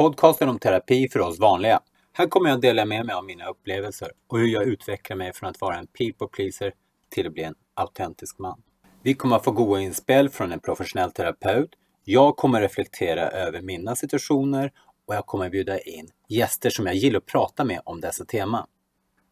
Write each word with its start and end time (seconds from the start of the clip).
Podcasten 0.00 0.48
om 0.48 0.58
terapi 0.58 1.08
för 1.08 1.20
oss 1.20 1.38
vanliga. 1.38 1.80
Här 2.12 2.26
kommer 2.26 2.50
jag 2.50 2.60
dela 2.60 2.84
med 2.84 3.06
mig 3.06 3.14
av 3.14 3.24
mina 3.24 3.46
upplevelser 3.46 4.12
och 4.28 4.38
hur 4.38 4.46
jag 4.46 4.64
utvecklar 4.64 5.16
mig 5.16 5.32
från 5.32 5.50
att 5.50 5.60
vara 5.60 5.76
en 5.76 5.86
people 5.86 6.26
pleaser 6.26 6.72
till 7.10 7.26
att 7.26 7.32
bli 7.32 7.42
en 7.42 7.54
autentisk 7.74 8.38
man. 8.38 8.62
Vi 9.02 9.14
kommer 9.14 9.36
att 9.36 9.44
få 9.44 9.50
goda 9.50 9.80
inspel 9.80 10.28
från 10.28 10.52
en 10.52 10.60
professionell 10.60 11.12
terapeut. 11.12 11.70
Jag 12.04 12.36
kommer 12.36 12.60
reflektera 12.60 13.28
över 13.28 13.62
mina 13.62 13.96
situationer 13.96 14.72
och 15.06 15.14
jag 15.14 15.26
kommer 15.26 15.50
bjuda 15.50 15.80
in 15.80 16.08
gäster 16.28 16.70
som 16.70 16.86
jag 16.86 16.94
gillar 16.94 17.18
att 17.18 17.26
prata 17.26 17.64
med 17.64 17.80
om 17.84 18.00
dessa 18.00 18.24
teman. 18.24 18.66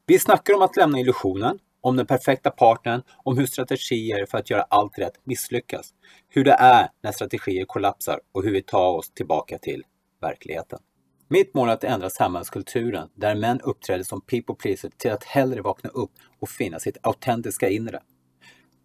Vi 0.07 0.19
snackar 0.19 0.55
om 0.55 0.62
att 0.62 0.77
lämna 0.77 1.00
illusionen, 1.00 1.59
om 1.80 1.96
den 1.96 2.07
perfekta 2.07 2.50
partnern, 2.50 3.03
om 3.25 3.39
hur 3.39 3.46
strategier 3.46 4.27
för 4.27 4.39
att 4.39 4.50
göra 4.50 4.62
allt 4.62 4.98
rätt 4.98 5.21
misslyckas, 5.25 5.95
hur 6.29 6.45
det 6.45 6.57
är 6.59 6.89
när 7.03 7.12
strategier 7.12 7.64
kollapsar 7.64 8.21
och 8.32 8.43
hur 8.43 8.53
vi 8.53 8.62
tar 8.62 8.96
oss 8.96 9.11
tillbaka 9.11 9.59
till 9.59 9.85
verkligheten. 10.21 10.79
Mitt 11.29 11.55
mål 11.55 11.69
är 11.69 11.73
att 11.73 11.85
ändra 11.85 12.11
samhällskulturen 12.11 13.09
där 13.14 13.35
män 13.35 13.61
uppträder 13.61 14.04
som 14.04 14.21
people 14.21 14.54
pleaser 14.54 14.90
till 14.96 15.13
att 15.13 15.25
hellre 15.25 15.63
vakna 15.63 15.90
upp 15.90 16.11
och 16.39 16.49
finna 16.49 16.79
sitt 16.79 16.96
autentiska 17.03 17.68
inre. 17.68 18.00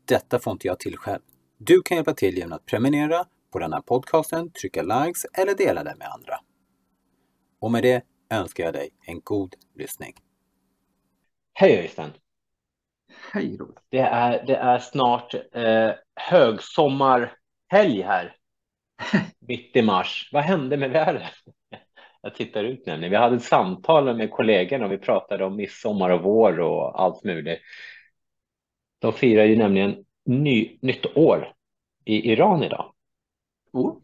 Detta 0.06 0.40
får 0.40 0.54
inte 0.54 0.68
jag 0.68 0.80
till 0.80 0.98
själv. 0.98 1.22
Du 1.58 1.82
kan 1.82 1.98
hjälpa 1.98 2.14
till 2.14 2.38
genom 2.38 2.54
att 2.54 2.66
prenumerera 2.66 3.26
på 3.52 3.60
den 3.60 3.74
här 3.74 3.82
podcasten, 3.82 4.52
trycka 4.52 4.82
likes 4.82 5.26
eller 5.34 5.56
dela 5.56 5.84
den 5.84 5.98
med 5.98 6.08
andra. 6.08 6.40
Och 7.60 7.72
med 7.72 7.84
det 7.84 8.04
önskar 8.30 8.64
jag 8.64 8.74
dig 8.74 8.90
en 9.08 9.22
god 9.24 9.56
lyssning. 9.76 10.14
Hej 11.54 11.78
Öystein! 11.78 12.12
Hej 13.34 13.58
Robert! 13.58 13.84
Det 13.90 14.00
är, 14.00 14.46
det 14.46 14.56
är 14.56 14.80
snart 14.80 15.34
eh, 15.34 15.92
högsommarhelg 16.16 18.02
här. 18.02 18.36
Mitt 19.48 19.76
i 19.76 19.82
mars. 19.82 20.30
Vad 20.32 20.44
hände 20.44 20.78
med 20.78 20.92
vädret? 20.92 21.32
Jag 22.22 22.36
tittar 22.36 22.64
ut 22.64 22.86
nämligen. 22.86 23.12
Vi 23.12 23.18
hade 23.18 23.36
ett 23.36 23.44
samtal 23.44 24.18
med 24.18 24.32
kollegorna 24.32 24.86
och 24.86 24.92
vi 24.92 24.98
pratade 24.98 25.46
om 25.46 25.56
midsommar 25.56 26.10
och 26.10 26.24
vår 26.24 26.60
och 26.60 27.02
allt 27.02 27.24
möjligt. 27.24 27.60
De 29.00 29.14
firar 29.14 29.44
ju 29.44 29.56
nämligen 29.56 30.06
ny, 30.26 30.78
nytt 30.82 31.18
år 31.18 31.54
i 32.06 32.32
Iran 32.32 32.64
idag. 32.64 32.94
Oh. 33.74 33.98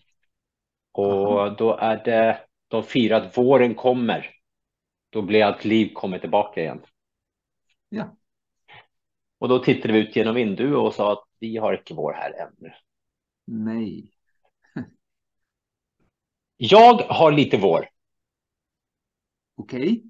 Och 0.92 1.56
då 1.56 1.78
är 1.78 2.04
det, 2.04 2.42
de 2.68 2.84
firar 2.84 3.22
att 3.22 3.38
våren 3.38 3.76
kommer. 3.76 4.30
Då 5.10 5.22
blir 5.22 5.44
allt 5.44 5.66
liv 5.66 5.94
kommer 5.94 6.20
tillbaka 6.20 6.62
igen. 6.62 6.82
Ja. 7.90 8.16
Och 9.40 9.50
då 9.50 9.60
tittade 9.60 9.94
vi 9.94 10.00
ut 10.00 10.16
genom 10.16 10.36
vinduet 10.36 10.78
och 10.78 10.94
sa 10.94 11.12
att 11.14 11.24
vi 11.40 11.58
har 11.58 11.74
inte 11.74 11.94
vår 11.94 12.14
här 12.14 12.32
ännu. 12.32 12.74
Nej. 13.46 14.12
Jag 16.62 16.94
har 16.94 17.32
lite 17.32 17.58
vår. 17.58 17.90
Okej. 19.58 19.82
Okay. 19.82 20.02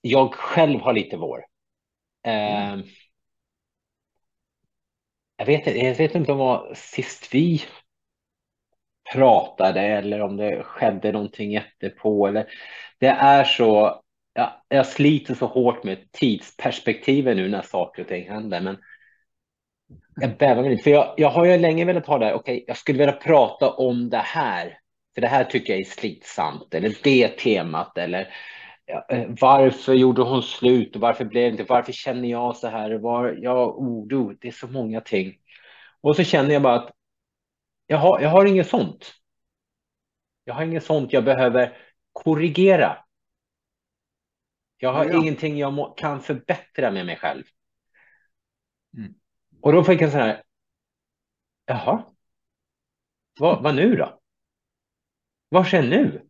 Jag 0.00 0.34
själv 0.34 0.80
har 0.80 0.92
lite 0.92 1.16
vår. 1.16 1.44
Eh, 2.26 2.72
Mm. 2.72 2.86
jag, 5.36 5.46
vet, 5.46 5.66
jag 5.66 5.94
vet 5.94 6.14
inte 6.14 6.32
om 6.32 6.38
det 6.38 6.44
var 6.44 6.74
sist 6.74 7.34
vi 7.34 7.62
pratade 9.12 9.80
eller 9.80 10.20
om 10.20 10.36
det 10.36 10.62
skedde 10.62 11.12
någonting 11.12 11.52
jättepå. 11.52 12.26
Eller, 12.26 12.46
det 12.98 13.06
är 13.06 13.44
så, 13.44 14.02
ja, 14.32 14.64
jag 14.68 14.86
sliter 14.86 15.34
så 15.34 15.46
hårt 15.46 15.84
med 15.84 16.12
tidsperspektivet 16.12 17.36
nu 17.36 17.48
när 17.48 17.62
saker 17.62 18.02
och 18.02 18.08
ting 18.08 18.30
händer. 18.30 18.60
Men 18.60 18.78
jag 20.20 20.36
bävar 20.36 20.62
mig 20.62 20.70
lite, 20.70 20.82
för 20.82 20.90
jag, 20.90 21.14
jag 21.16 21.30
har 21.30 21.44
ju 21.44 21.58
länge 21.58 21.84
velat 21.84 22.06
ha 22.06 22.18
det 22.18 22.24
här, 22.26 22.34
okej, 22.34 22.54
okay, 22.54 22.64
jag 22.66 22.76
skulle 22.76 22.98
vilja 22.98 23.12
prata 23.12 23.70
om 23.70 24.10
det 24.10 24.18
här. 24.18 24.78
För 25.18 25.22
det 25.22 25.28
här 25.28 25.44
tycker 25.44 25.72
jag 25.72 25.80
är 25.80 25.84
slitsamt, 25.84 26.74
eller 26.74 26.96
det 27.02 27.28
temat, 27.28 27.98
eller 27.98 28.34
ja, 28.86 29.06
varför 29.40 29.94
gjorde 29.94 30.22
hon 30.22 30.42
slut 30.42 30.94
och 30.96 31.00
varför 31.00 31.24
blev 31.24 31.42
det 31.42 31.48
inte, 31.48 31.72
varför 31.72 31.92
känner 31.92 32.28
jag 32.28 32.56
så 32.56 32.68
här, 32.68 32.90
var, 32.90 33.38
ja, 33.42 33.66
oro, 33.66 34.32
det 34.40 34.48
är 34.48 34.52
så 34.52 34.68
många 34.68 35.00
ting. 35.00 35.38
Och 36.00 36.16
så 36.16 36.24
känner 36.24 36.50
jag 36.50 36.62
bara 36.62 36.74
att 36.74 36.90
jag 37.86 37.98
har, 37.98 38.20
jag 38.20 38.28
har 38.28 38.46
inget 38.46 38.68
sånt. 38.68 39.14
Jag 40.44 40.54
har 40.54 40.64
inget 40.64 40.84
sånt 40.84 41.12
jag 41.12 41.24
behöver 41.24 41.76
korrigera. 42.12 43.04
Jag 44.76 44.92
har 44.92 45.04
Ja. 45.04 45.16
ingenting 45.20 45.58
jag 45.58 45.72
må, 45.72 45.90
kan 45.90 46.20
förbättra 46.20 46.90
med 46.90 47.06
mig 47.06 47.16
själv. 47.16 47.44
Mm. 48.96 49.14
Och 49.62 49.72
då 49.72 49.84
fick 49.84 50.00
jag 50.00 50.12
så 50.12 50.18
här, 50.18 50.42
jaha, 51.66 52.04
vad, 53.40 53.62
vad 53.62 53.74
nu 53.74 53.96
då? 53.96 54.17
Vad 55.48 55.66
sker 55.66 55.82
nu? 55.82 56.28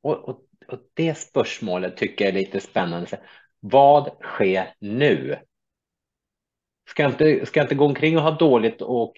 Och, 0.00 0.28
och, 0.28 0.40
och 0.68 0.78
det 0.94 1.14
spörsmålet 1.14 1.96
tycker 1.96 2.24
jag 2.24 2.34
är 2.34 2.38
lite 2.38 2.60
spännande. 2.60 3.20
Vad 3.60 4.22
sker 4.22 4.74
nu? 4.78 5.38
Ska 6.88 7.02
jag 7.02 7.12
inte, 7.12 7.46
ska 7.46 7.60
jag 7.60 7.64
inte 7.64 7.74
gå 7.74 7.84
omkring 7.84 8.16
och 8.16 8.22
ha 8.22 8.30
dåligt 8.30 8.82
och 8.82 9.14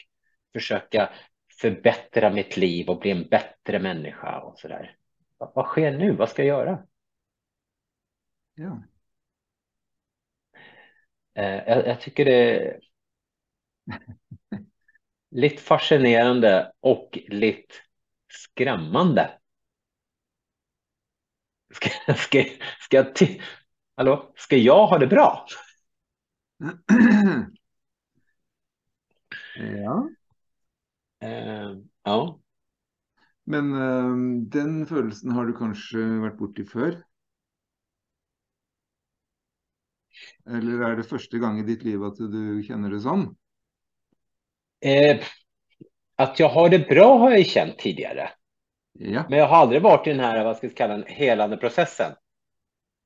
försöka 0.53 1.13
förbättra 1.61 2.31
mitt 2.31 2.57
liv 2.57 2.89
och 2.89 3.01
bli 3.01 3.11
en 3.11 3.29
bättre 3.29 3.79
människa 3.79 4.41
och 4.41 4.59
så 4.59 4.69
där? 4.69 4.97
Vad, 5.39 5.53
vad 5.55 5.67
sker 5.67 5.91
nu? 5.91 6.13
Vad 6.13 6.29
ska 6.29 6.45
jag 6.45 6.59
göra? 6.59 6.87
Ja. 8.55 8.83
Eh, 11.35 11.63
jag, 11.67 11.87
jag 11.87 12.01
tycker 12.01 12.25
det 12.25 12.67
är 12.67 12.81
lite 15.31 15.63
fascinerande 15.63 16.73
och 16.81 17.19
lite 17.29 17.75
skrämmande. 18.29 19.39
Ska, 21.75 21.89
ska, 22.15 22.45
ska, 22.81 22.97
jag 22.97 23.15
Hallå? 23.97 24.33
ska 24.37 24.57
jag 24.57 24.87
ha 24.87 24.99
det 24.99 25.07
bra? 25.07 25.47
ja. 29.55 30.09
Eh, 31.21 31.75
ja, 32.05 32.41
Men 33.45 33.73
ehm, 33.75 34.49
den 34.51 34.87
følelsen 34.87 35.31
har 35.39 35.47
du 35.51 35.57
kanskje 35.63 36.07
vært 36.27 36.39
borti 36.45 36.65
før? 36.77 37.01
Eller 40.57 40.81
er 40.87 40.97
det 40.99 41.05
første 41.11 41.39
gang 41.45 41.61
i 41.61 41.67
ditt 41.69 41.87
liv 41.91 42.03
at 42.11 42.19
du 42.35 42.41
kjenner 42.71 42.97
det 42.97 43.05
sånn? 43.07 43.29
eh, 44.81 45.21
att 46.19 46.41
jag 46.41 46.49
har 46.49 46.69
det 46.69 46.89
bra 46.89 47.19
har 47.19 47.31
jag 47.31 47.39
ju 47.39 47.45
känt 47.45 47.79
tidigare. 47.79 48.31
Ja. 48.93 49.25
Men 49.29 49.39
jag 49.39 49.47
har 49.47 49.57
aldrig 49.57 49.83
varit 49.83 50.07
i 50.07 50.11
den 50.11 50.21
här, 50.21 50.45
vad 50.45 50.57
ska 50.57 50.67
jag 50.67 50.77
kalla 50.77 50.97
den, 50.97 51.05
helande 51.07 51.57
processen. 51.57 52.13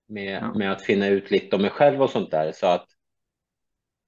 Med, 0.08 0.42
Ja. 0.42 0.54
med 0.54 0.72
att 0.72 0.82
finna 0.82 1.06
ut 1.06 1.30
lite 1.30 1.56
om 1.56 1.62
mig 1.62 1.70
själv 1.70 2.02
och 2.02 2.10
sånt 2.10 2.30
där. 2.30 2.52
Så 2.52 2.66
att 2.66 2.86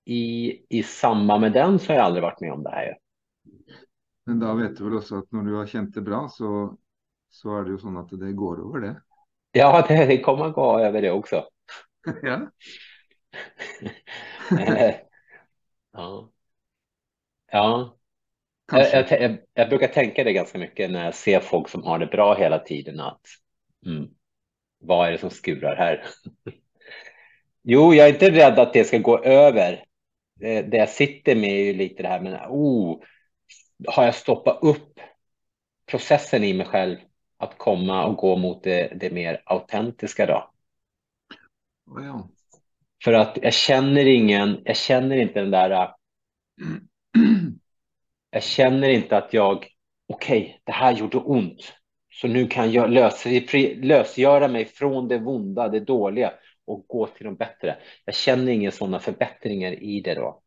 i, 0.04 0.52
i 0.68 0.82
samband 0.82 1.40
med 1.40 1.52
den 1.52 1.78
så 1.78 1.92
har 1.92 1.96
jag 1.96 2.04
aldrig 2.04 2.22
varit 2.22 2.40
med 2.40 2.52
om 2.52 2.62
det 2.62 2.70
här. 2.70 2.98
Men 4.26 4.40
da 4.40 4.54
vet 4.54 4.76
du 4.76 4.84
vel 4.84 4.96
også 4.98 5.18
at 5.18 5.32
når 5.32 5.42
du 5.42 5.54
har 5.56 5.66
kjent 5.66 5.94
det 5.94 6.02
bra, 6.02 6.28
så, 6.28 6.76
så 7.30 7.58
er 7.58 7.64
det 7.64 7.74
jo 7.74 7.80
sånn 7.82 7.98
at 8.00 8.12
det 8.20 8.32
går 8.32 8.62
over, 8.64 8.80
det. 8.80 8.94
Ja, 9.52 9.82
det, 9.88 10.06
det 10.06 10.20
kommer 10.24 10.50
gå 10.50 10.80
över 10.80 11.02
det 11.02 11.10
också. 11.10 11.44
ja. 12.22 12.40
Eh, 14.50 14.94
ja. 15.92 16.30
Ja, 17.52 17.96
jag, 18.72 19.10
jag, 19.10 19.38
jag, 19.54 19.68
brukar 19.68 19.88
tänka 19.88 20.24
det 20.24 20.32
ganska 20.32 20.58
mycket 20.58 20.90
när 20.90 21.04
jag 21.04 21.14
ser 21.14 21.40
folk 21.40 21.68
som 21.68 21.82
har 21.82 21.98
det 21.98 22.06
bra 22.06 22.34
hela 22.34 22.58
tiden. 22.58 23.00
Att, 23.00 23.20
mm, 23.86 24.08
vad 24.80 25.08
är 25.08 25.12
det 25.12 25.18
som 25.18 25.30
skurar 25.30 25.76
här? 25.76 26.04
Jo, 27.66 27.94
jag 27.94 28.08
är 28.08 28.12
inte 28.12 28.30
rädd 28.30 28.58
att 28.58 28.72
det 28.72 28.84
ska 28.84 28.98
gå 28.98 29.18
över. 29.18 29.84
Det, 30.34 30.62
det 30.62 30.76
jag 30.76 30.88
sitter 30.88 31.36
med 31.36 31.50
är 31.50 31.64
ju 31.64 31.74
lite 31.74 32.02
det 32.02 32.08
här, 32.08 32.20
men 32.20 32.38
oh, 32.48 33.00
har 33.86 34.04
jag 34.04 34.14
stoppat 34.14 34.58
upp 34.62 35.00
processen 35.86 36.44
i 36.44 36.54
mig 36.54 36.66
själv 36.66 36.96
att 37.36 37.58
komma 37.58 38.06
och 38.06 38.16
gå 38.16 38.36
mot 38.36 38.62
det, 38.62 38.92
det 39.00 39.10
mer 39.10 39.42
autentiska 39.44 40.26
då? 40.26 40.50
Ja. 41.86 42.28
För 43.04 43.12
att 43.12 43.38
jag 43.42 43.54
känner 43.54 44.06
ingen, 44.06 44.62
jag 44.64 44.76
känner 44.76 45.16
inte 45.16 45.40
den 45.40 45.50
där, 45.50 45.70
jag 48.34 48.42
känner 48.42 48.88
inte 48.88 49.16
att 49.16 49.32
jag, 49.32 49.66
okej, 50.08 50.60
det 50.64 50.72
här 50.72 50.92
gjorde 50.92 51.18
ont. 51.18 51.72
Så 52.10 52.28
nu 52.28 52.46
kan 52.46 52.72
jag 52.72 52.90
lös, 52.90 53.24
lösgöra 53.76 54.48
mig 54.48 54.64
från 54.64 55.08
det 55.08 55.18
vonda, 55.18 55.68
det 55.68 55.80
dåliga 55.80 56.32
och 56.64 56.84
gå 56.88 57.06
till 57.06 57.26
något 57.26 57.38
bättre. 57.38 57.76
Jag 58.04 58.14
känner 58.14 58.52
inga 58.52 58.70
sådana 58.70 58.98
förbättringar 58.98 59.72
i 59.72 60.00
det 60.00 60.14
då. 60.14 60.42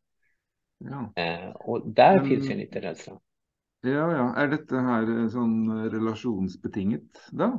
ja. 0.78 1.14
Eh, 1.16 1.50
och 1.50 1.90
där 1.90 2.18
Men- 2.20 2.30
finns 2.30 2.50
ju 2.50 2.52
en 2.52 2.60
liten 2.60 2.82
rädsla. 2.82 3.20
Ja, 3.82 4.12
ja. 4.12 4.44
Er 4.44 4.48
dette 4.48 4.76
her 4.76 5.04
eh, 5.04 5.24
da? 7.32 7.52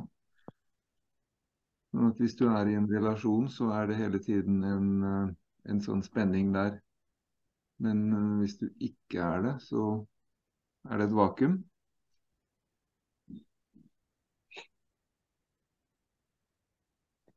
Sånn 1.89 2.07
at 2.11 2.19
hvis 2.21 2.35
du 2.35 2.45
er 2.53 2.67
i 2.69 2.75
en 2.77 2.87
relasjon, 2.91 3.49
så 3.49 3.71
er 3.73 3.87
det 3.87 3.95
hele 3.97 4.19
tiden 4.19 4.63
en, 4.63 5.03
eh, 5.03 5.29
en 5.71 5.81
sånn 5.81 6.03
spenning 6.03 6.53
der. 6.53 6.79
Men 7.79 8.11
hvis 8.39 8.57
du 8.59 8.69
ikke 8.79 9.19
er 9.23 9.41
det, 9.41 9.55
så 9.61 10.05
är 10.89 10.97
det 10.97 11.03
ett 11.03 11.11
vakuum? 11.11 11.63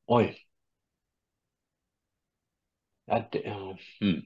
Oj. 0.07 0.37
Ja, 3.05 3.29
det, 3.33 3.39
mm. 4.01 4.23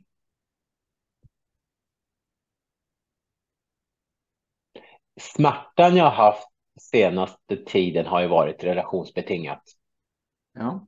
Smärtan 5.21 5.97
jag 5.97 6.11
haft 6.11 6.49
senaste 6.81 7.57
tiden 7.57 8.07
har 8.07 8.21
ju 8.21 8.29
varit 8.29 8.65
relationsbetingat. 8.65 9.63
Ja. 10.53 10.87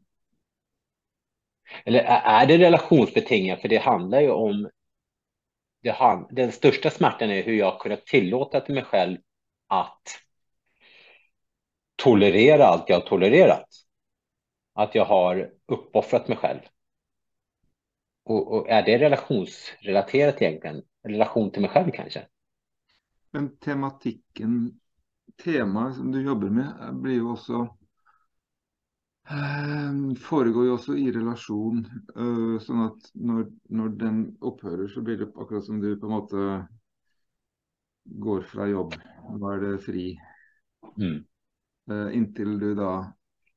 Eller 1.84 2.00
är 2.04 2.46
det 2.46 2.58
relationsbetingat? 2.58 3.60
För 3.60 3.68
det 3.68 3.78
handlar 3.78 4.20
ju 4.20 4.30
om 4.30 4.70
det 5.82 5.90
han, 5.90 6.26
den 6.30 6.52
största 6.52 6.90
smärtan 6.90 7.30
är 7.30 7.42
hur 7.42 7.54
jag 7.54 7.80
kunnat 7.80 8.06
tillåta 8.06 8.60
till 8.60 8.74
mig 8.74 8.84
själv 8.84 9.18
att 9.66 10.02
tolerera 11.96 12.64
allt 12.64 12.88
jag 12.88 13.00
har 13.00 13.06
tolererat. 13.06 13.68
Att 14.74 14.94
jag 14.94 15.04
har 15.04 15.50
uppoffrat 15.66 16.28
mig 16.28 16.36
själv. 16.36 16.60
Och, 18.24 18.52
och, 18.52 18.68
är 18.68 18.82
det 18.82 18.98
relationsrelaterat 18.98 20.42
egentligen? 20.42 20.82
Relation 21.02 21.50
till 21.50 21.60
mig 21.60 21.70
själv 21.70 21.90
kanske? 21.90 22.26
Men 23.30 23.56
tematiken, 23.56 24.80
temat 25.44 25.96
som 25.96 26.12
du 26.12 26.22
jobbar 26.22 26.48
med 26.48 26.90
blir 26.92 27.14
ju 27.14 27.30
också 27.30 27.77
foregår 30.20 30.64
ju 30.64 30.70
också 30.70 30.96
i 30.96 31.12
relation. 31.12 31.84
Eh, 32.16 32.56
sånn 32.64 32.80
at 32.86 33.10
når, 33.12 33.46
når, 33.68 33.88
den 34.00 34.22
upphör 34.40 34.86
så 34.88 35.02
blir 35.04 35.18
det 35.20 35.28
akkurat 35.34 35.64
som 35.64 35.80
du 35.80 35.90
på 36.00 36.06
en 36.06 36.12
måte 36.12 36.48
går 38.04 38.42
från 38.42 38.70
jobb. 38.70 38.94
Nå 39.36 39.52
är 39.52 39.60
det 39.60 39.78
fri. 39.84 40.06
Mm. 40.96 41.24
Eh, 41.90 42.16
inntil 42.16 42.58
du 42.58 42.74
da 42.74 42.92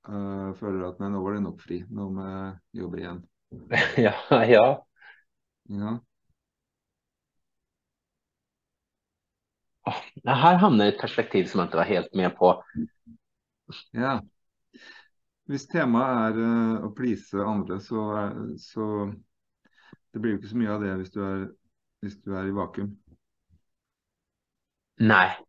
uh, 0.09 0.51
føler 0.59 0.85
at 0.87 0.99
nei, 0.99 1.11
nå 1.11 1.21
var 1.23 1.35
det 1.35 1.43
nok 1.45 1.59
fri, 1.63 1.81
nå 1.89 2.07
må 2.15 2.27
jeg 2.27 2.81
jobbe 2.83 3.01
igjen. 3.01 3.19
ja, 4.05 4.15
ja. 4.29 4.65
ja. 5.71 5.97
Här 10.25 10.55
hamnar 10.55 10.85
ett 10.85 11.01
perspektiv 11.01 11.45
som 11.45 11.59
jag 11.59 11.67
inte 11.67 11.77
var 11.77 11.83
helt 11.83 12.13
med 12.13 12.35
på. 12.37 12.63
Ja. 13.91 14.21
Hvis 15.51 15.65
temaet 15.67 16.37
er 16.37 16.37
uh, 16.39 16.83
å 16.87 16.89
please 16.95 17.35
andre, 17.43 17.75
så, 17.83 18.05
så 18.55 18.85
det 20.13 20.21
blir 20.21 20.35
jo 20.35 20.39
ikke 20.39 20.51
så 20.51 20.59
mye 20.61 20.71
av 20.71 20.85
det 20.85 20.93
hvis 21.01 21.11
du 21.11 21.17
er, 21.27 21.41
hvis 21.99 22.15
du 22.23 22.37
er 22.39 22.47
i 22.47 22.53
vakuum. 22.55 22.93
Nej. 25.01 25.39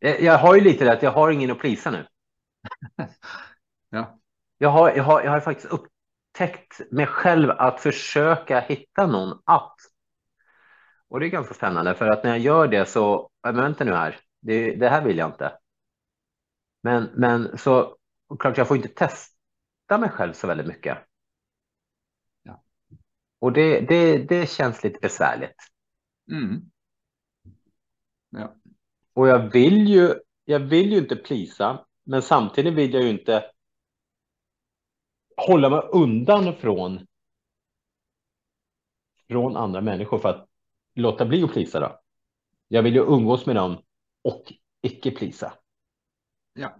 Jag 0.00 0.38
har 0.38 0.54
ju 0.54 0.60
lite 0.60 0.84
det 0.84 0.92
att 0.92 1.02
jag 1.02 1.10
har 1.10 1.30
ingen 1.30 1.50
att 1.50 1.58
plisa 1.58 1.90
nu. 1.90 2.06
ja. 3.90 4.18
Jag 4.58 4.68
har, 4.68 4.90
jag, 4.90 5.04
har, 5.04 5.22
jag 5.22 5.30
har 5.30 5.40
faktiskt 5.40 5.72
upptäckt 5.72 6.80
mig 6.90 7.06
själv 7.06 7.50
att 7.50 7.80
försöka 7.80 8.60
hitta 8.60 9.06
någon 9.06 9.38
att. 9.44 9.76
Och 11.08 11.20
det 11.20 11.26
är 11.26 11.30
ganska 11.30 11.54
spännande 11.54 11.94
för 11.94 12.06
att 12.06 12.24
när 12.24 12.30
jag 12.30 12.38
gör 12.38 12.68
det 12.68 12.86
så, 12.86 13.30
men 13.42 13.56
vänta 13.56 13.84
nu 13.84 13.92
här, 13.92 14.16
det, 14.40 14.76
det 14.76 14.88
här 14.88 15.04
vill 15.04 15.18
jag 15.18 15.28
inte. 15.28 15.52
Men, 16.82 17.10
men 17.14 17.58
så, 17.58 17.97
klart 18.36 18.58
jag 18.58 18.68
får 18.68 18.76
inte 18.76 18.88
testa 18.88 19.98
mig 19.98 20.10
själv 20.10 20.32
så 20.32 20.46
väldigt 20.46 20.66
mycket. 20.66 20.98
Ja. 22.42 22.62
Och 23.38 23.52
det, 23.52 23.80
det, 23.80 24.18
det 24.18 24.50
känns 24.50 24.84
lite 24.84 24.98
besvärligt. 25.00 25.56
Mm. 26.30 26.70
Ja. 28.30 28.54
Och 29.12 29.28
jag 29.28 29.52
vill 29.52 29.88
ju, 29.88 30.14
jag 30.44 30.60
vill 30.60 30.92
ju 30.92 30.98
inte 30.98 31.16
plisa, 31.16 31.86
men 32.04 32.22
samtidigt 32.22 32.74
vill 32.74 32.94
jag 32.94 33.02
ju 33.02 33.10
inte 33.10 33.50
hålla 35.36 35.70
mig 35.70 35.82
undan 35.92 36.56
från 36.56 37.06
från 39.28 39.56
andra 39.56 39.80
människor 39.80 40.18
för 40.18 40.28
att 40.28 40.48
låta 40.94 41.26
bli 41.26 41.42
att 41.44 41.52
plisa 41.52 41.80
då. 41.80 42.00
Jag 42.68 42.82
vill 42.82 42.94
ju 42.94 43.00
umgås 43.00 43.46
med 43.46 43.56
dem 43.56 43.82
och 44.22 44.52
icke 44.80 45.10
plisa. 45.10 45.54
Ja. 46.52 46.78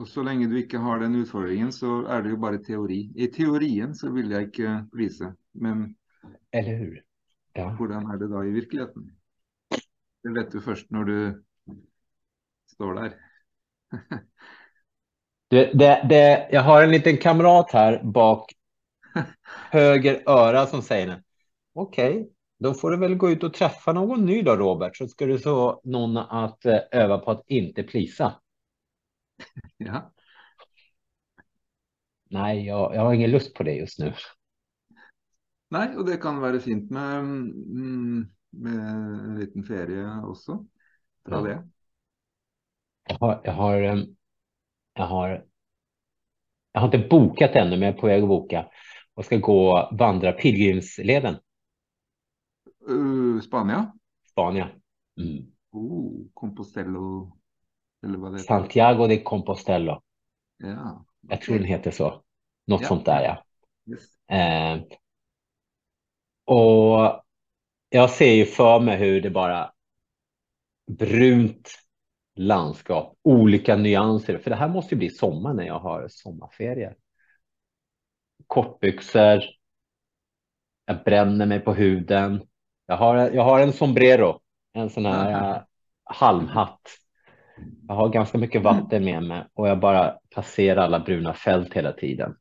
Och 0.00 0.08
så 0.08 0.22
länge 0.22 0.46
du 0.46 0.62
inte 0.62 0.78
har 0.78 0.98
den 0.98 1.14
utfordringen 1.14 1.72
så 1.72 2.06
är 2.06 2.22
det 2.22 2.28
ju 2.28 2.36
bara 2.36 2.58
teori. 2.58 3.12
I 3.14 3.26
teorien 3.26 3.94
så 3.94 4.12
vill 4.12 4.30
jag 4.30 4.42
inte 4.42 4.86
plisa, 4.92 5.34
men 5.52 5.94
Eller 6.50 6.74
hur? 6.74 7.02
Ja. 7.52 7.68
hur 7.68 7.92
är 7.92 8.18
det 8.18 8.28
då 8.28 8.44
i 8.44 8.50
verkligheten? 8.50 9.16
Det 10.22 10.28
vet 10.28 10.52
du 10.52 10.60
först 10.60 10.90
när 10.90 11.04
du 11.04 11.44
står 12.72 12.94
där. 12.94 13.14
Det, 15.50 15.64
det, 15.78 16.06
det, 16.08 16.48
jag 16.52 16.62
har 16.62 16.82
en 16.82 16.90
liten 16.90 17.16
kamrat 17.16 17.72
här 17.72 18.02
bak 18.04 18.52
höger 19.70 20.22
öra 20.26 20.66
som 20.66 20.82
säger 20.82 21.22
okej, 21.74 22.10
okay, 22.10 22.26
då 22.58 22.74
får 22.74 22.90
du 22.90 22.96
väl 22.96 23.14
gå 23.14 23.30
ut 23.30 23.42
och 23.42 23.54
träffa 23.54 23.92
någon 23.92 24.24
ny 24.24 24.42
då 24.42 24.56
Robert 24.56 24.96
så 24.96 25.08
ska 25.08 25.26
du 25.26 25.38
få 25.38 25.80
någon 25.84 26.16
att 26.16 26.64
eh, 26.64 26.78
öva 26.92 27.18
på 27.18 27.30
att 27.30 27.42
inte 27.46 27.82
plisa. 27.82 28.40
Ja. 29.76 30.12
Nej, 32.30 32.66
jag, 32.66 32.94
jag 32.94 33.02
har 33.02 33.14
ingen 33.14 33.30
lust 33.30 33.54
på 33.54 33.62
det 33.62 33.74
just 33.74 33.98
nu. 33.98 34.12
Nej, 35.68 35.96
och 35.96 36.06
det 36.06 36.16
kan 36.16 36.40
vara 36.40 36.60
fint 36.60 36.90
med, 36.90 37.18
mm, 37.18 38.26
med 38.50 38.74
en 39.24 39.40
liten 39.40 39.62
ferie 39.62 40.22
också. 40.24 40.66
Ta 41.28 41.40
det. 41.42 41.68
Jag 43.08 43.16
har, 43.20 43.40
jag 43.44 43.52
har, 43.52 44.06
jag 44.94 45.06
har, 45.06 45.46
jag 46.72 46.80
har 46.80 46.86
inte 46.94 47.08
bokat 47.08 47.50
ännu, 47.50 47.70
men 47.70 47.82
jag 47.82 47.94
är 47.94 48.00
på 48.00 48.06
väg 48.06 48.22
att 48.22 48.28
boka 48.28 48.66
och 49.14 49.24
ska 49.24 49.36
gå 49.36 49.88
vandra 49.98 50.32
pilgrimsleden. 50.32 51.36
Uh, 52.90 53.40
Spanien? 53.40 53.86
Spanien. 54.30 54.68
Mm. 55.20 55.46
Oh, 55.70 56.26
Compostelo. 56.34 57.37
Eller 58.04 58.18
vad. 58.18 58.40
Santiago 58.40 59.06
de 59.06 59.18
Compostelo. 59.18 60.02
Ja. 60.56 61.04
Jag 61.20 61.40
tror 61.40 61.54
den 61.56 61.64
heter 61.64 61.90
så. 61.90 62.22
Något 62.66 62.82
Ja. 62.82 62.88
sånt 62.88 63.04
där, 63.04 63.22
ja. 63.22 63.44
Yes. 63.92 64.18
Eh, 64.28 64.82
och 66.44 67.22
jag 67.88 68.10
ser 68.10 68.32
ju 68.32 68.46
för 68.46 68.80
mig 68.80 68.96
hur 68.96 69.20
det 69.20 69.30
bara 69.30 69.72
brunt 70.90 71.70
landskap, 72.34 73.18
olika 73.22 73.76
nyanser. 73.76 74.38
För 74.38 74.50
det 74.50 74.56
här 74.56 74.68
måste 74.68 74.94
ju 74.94 74.98
bli 74.98 75.10
sommar 75.10 75.54
när 75.54 75.64
jag 75.66 75.78
har 75.78 76.08
sommarferier. 76.08 76.96
Kortbyxor. 78.46 79.42
Jag 80.84 81.04
bränner 81.04 81.46
mig 81.46 81.60
på 81.60 81.74
huden. 81.74 82.42
Jag 82.86 82.96
har, 82.96 83.16
jag 83.16 83.44
har 83.44 83.60
en 83.60 83.72
sombrero, 83.72 84.40
en 84.72 84.90
sån 84.90 85.06
här 85.06 85.54
eh, 85.56 85.62
halmhatt. 86.04 86.80
Jag 87.88 87.94
har 87.94 88.08
ganska 88.08 88.38
mycket 88.38 88.62
vatten 88.62 89.04
med 89.04 89.22
mig 89.22 89.44
och 89.54 89.68
jag 89.68 89.80
bara 89.80 90.18
passerar 90.34 90.82
alla 90.82 91.00
bruna 91.00 91.34
fält 91.34 91.74
hela 91.74 91.92
tiden. 91.92 92.36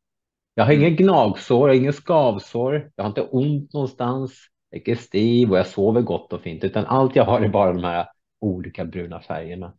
Jag 0.53 0.65
har 0.65 0.73
inga 0.73 0.89
gnagsår, 0.89 1.71
inga 1.71 1.91
skavsår. 1.91 2.91
Jag 2.95 3.03
har 3.03 3.09
inte 3.09 3.21
ont 3.21 3.73
någonstans. 3.73 4.47
Jag 4.69 4.89
är 4.89 4.95
stiv 4.95 5.51
och 5.51 5.57
jag 5.57 5.67
sover 5.67 6.01
gott 6.01 6.33
och 6.33 6.41
fint, 6.41 6.63
utan 6.63 6.85
allt 6.85 7.15
jag 7.15 7.25
har 7.25 7.41
är 7.41 7.49
bara 7.49 7.73
de 7.73 7.83
här 7.83 8.07
olika 8.39 8.85
bruna 8.85 9.19
färgerna. 9.19 9.73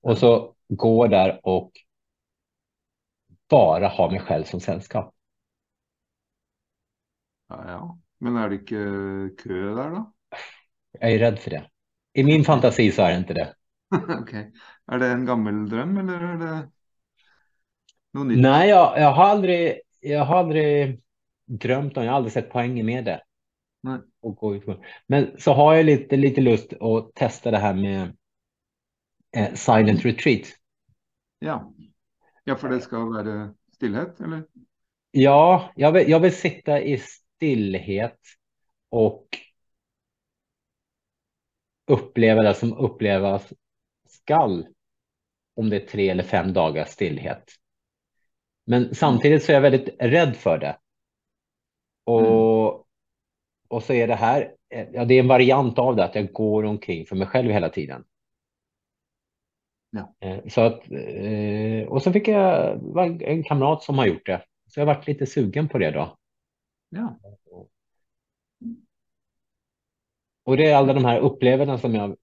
Och 0.00 0.18
så 0.18 0.54
går 0.68 1.08
där 1.08 1.40
och 1.42 1.72
bara 3.48 3.88
ha 3.88 4.10
mig 4.10 4.20
själv 4.20 4.44
som 4.44 4.60
sällskap. 4.60 5.14
Ja, 7.48 7.64
ja. 7.66 7.98
Men 8.18 8.36
är 8.36 8.48
det 8.48 8.54
inte 8.54 9.42
kö 9.42 9.74
där 9.74 9.90
då? 9.90 10.12
Jag 11.00 11.12
är 11.12 11.18
rädd 11.18 11.38
för 11.38 11.50
det. 11.50 11.70
I 12.12 12.24
min 12.24 12.44
fantasi 12.44 12.92
så 12.92 13.02
är 13.02 13.10
det 13.10 13.18
inte 13.18 13.34
det. 13.34 13.54
Okej. 14.22 14.52
Är 14.86 14.98
det 14.98 15.06
en 15.08 15.24
gammal 15.26 15.68
dröm 15.68 15.96
eller 15.98 16.20
är 16.20 16.38
det 16.38 16.70
något 18.12 18.26
nytt? 18.26 18.38
Nej, 18.40 18.68
jag, 18.68 18.98
jag 19.00 19.12
har 19.12 19.24
aldrig, 19.24 19.80
jag 20.00 20.24
har 20.24 20.36
aldrig 20.36 21.00
drömt 21.46 21.96
om, 21.96 22.04
jag 22.04 22.10
har 22.12 22.16
aldrig 22.16 22.32
sett 22.32 22.50
poängen 22.50 22.86
med 22.86 23.04
det. 23.04 23.22
Nej. 23.82 24.00
Och 24.22 24.36
gå 24.36 24.54
ut. 24.56 24.66
med- 24.66 24.78
Men 25.06 25.40
så 25.40 25.52
har 25.52 25.74
jag 25.74 25.86
lite, 25.86 26.16
lite 26.16 26.40
lust 26.40 26.72
att 26.80 27.14
testa 27.14 27.50
det 27.50 27.58
här 27.58 27.74
med 27.74 28.16
eh, 29.36 29.54
silent 29.54 30.04
retreat. 30.04 30.46
Ja. 31.38 31.72
Ja, 32.44 32.56
för 32.56 32.68
det 32.68 32.80
ska 32.80 33.04
vara 33.04 33.54
stillhet 33.72 34.20
eller? 34.20 34.44
Ja, 35.10 35.72
jag 35.76 35.92
vill, 35.92 36.08
jag 36.10 36.20
vill 36.20 36.36
sitta 36.36 36.80
i 36.82 36.98
stillhet 36.98 38.18
och 38.90 39.28
uppleva 41.86 42.42
det 42.42 42.54
som 42.54 42.72
upplevas 42.78 43.52
skall 44.08 44.66
om 45.54 45.70
det 45.70 45.76
är 45.76 45.86
tre 45.86 46.08
eller 46.08 46.22
fem 46.22 46.52
dagars 46.52 46.88
stillhet. 46.88 47.44
Men 48.64 48.94
samtidigt 48.94 49.44
så 49.44 49.52
är 49.52 49.54
jag 49.54 49.62
väldigt 49.62 49.96
rädd 49.98 50.36
för 50.36 50.58
det. 50.58 50.78
Och, 52.04 52.86
och 53.68 53.82
så 53.82 53.92
är 53.92 54.06
det 54.06 54.14
här, 54.14 54.54
ja, 54.68 55.04
det 55.04 55.14
är 55.14 55.20
en 55.20 55.28
variant 55.28 55.78
av 55.78 55.96
det 55.96 56.04
att 56.04 56.14
jag 56.14 56.32
går 56.32 56.64
omkring 56.64 57.06
för 57.06 57.16
mig 57.16 57.26
själv 57.26 57.50
hela 57.50 57.68
tiden. 57.68 58.04
Ja. 59.90 60.14
Eh, 60.20 60.38
Så 60.48 60.60
att, 60.60 60.90
eh, 60.90 61.88
och 61.88 62.02
så 62.02 62.12
fick 62.12 62.28
jag 62.28 63.22
en 63.22 63.44
kamrat 63.44 63.82
som 63.82 63.98
har 63.98 64.06
gjort 64.06 64.26
det. 64.26 64.44
Så 64.66 64.80
jag 64.80 64.86
varit 64.86 65.06
lite 65.06 65.26
sugen 65.26 65.68
på 65.68 65.78
det 65.78 65.90
då. 65.90 66.16
Ja. 66.88 67.18
Och 70.44 70.56
det 70.56 70.70
är 70.70 70.76
alla 70.76 70.92
de 70.92 71.04
här 71.04 71.18
upplevelserna 71.18 71.78
som 71.78 71.94
jag, 71.94 72.16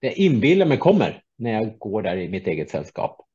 jag 0.00 0.12
inbillar 0.16 0.66
mig 0.66 0.78
kommer 0.78 1.22
när 1.36 1.52
jag 1.52 1.78
går 1.78 2.02
där 2.02 2.16
i 2.16 2.28
mitt 2.28 2.46
eget 2.46 2.70
sällskap. 2.70 3.26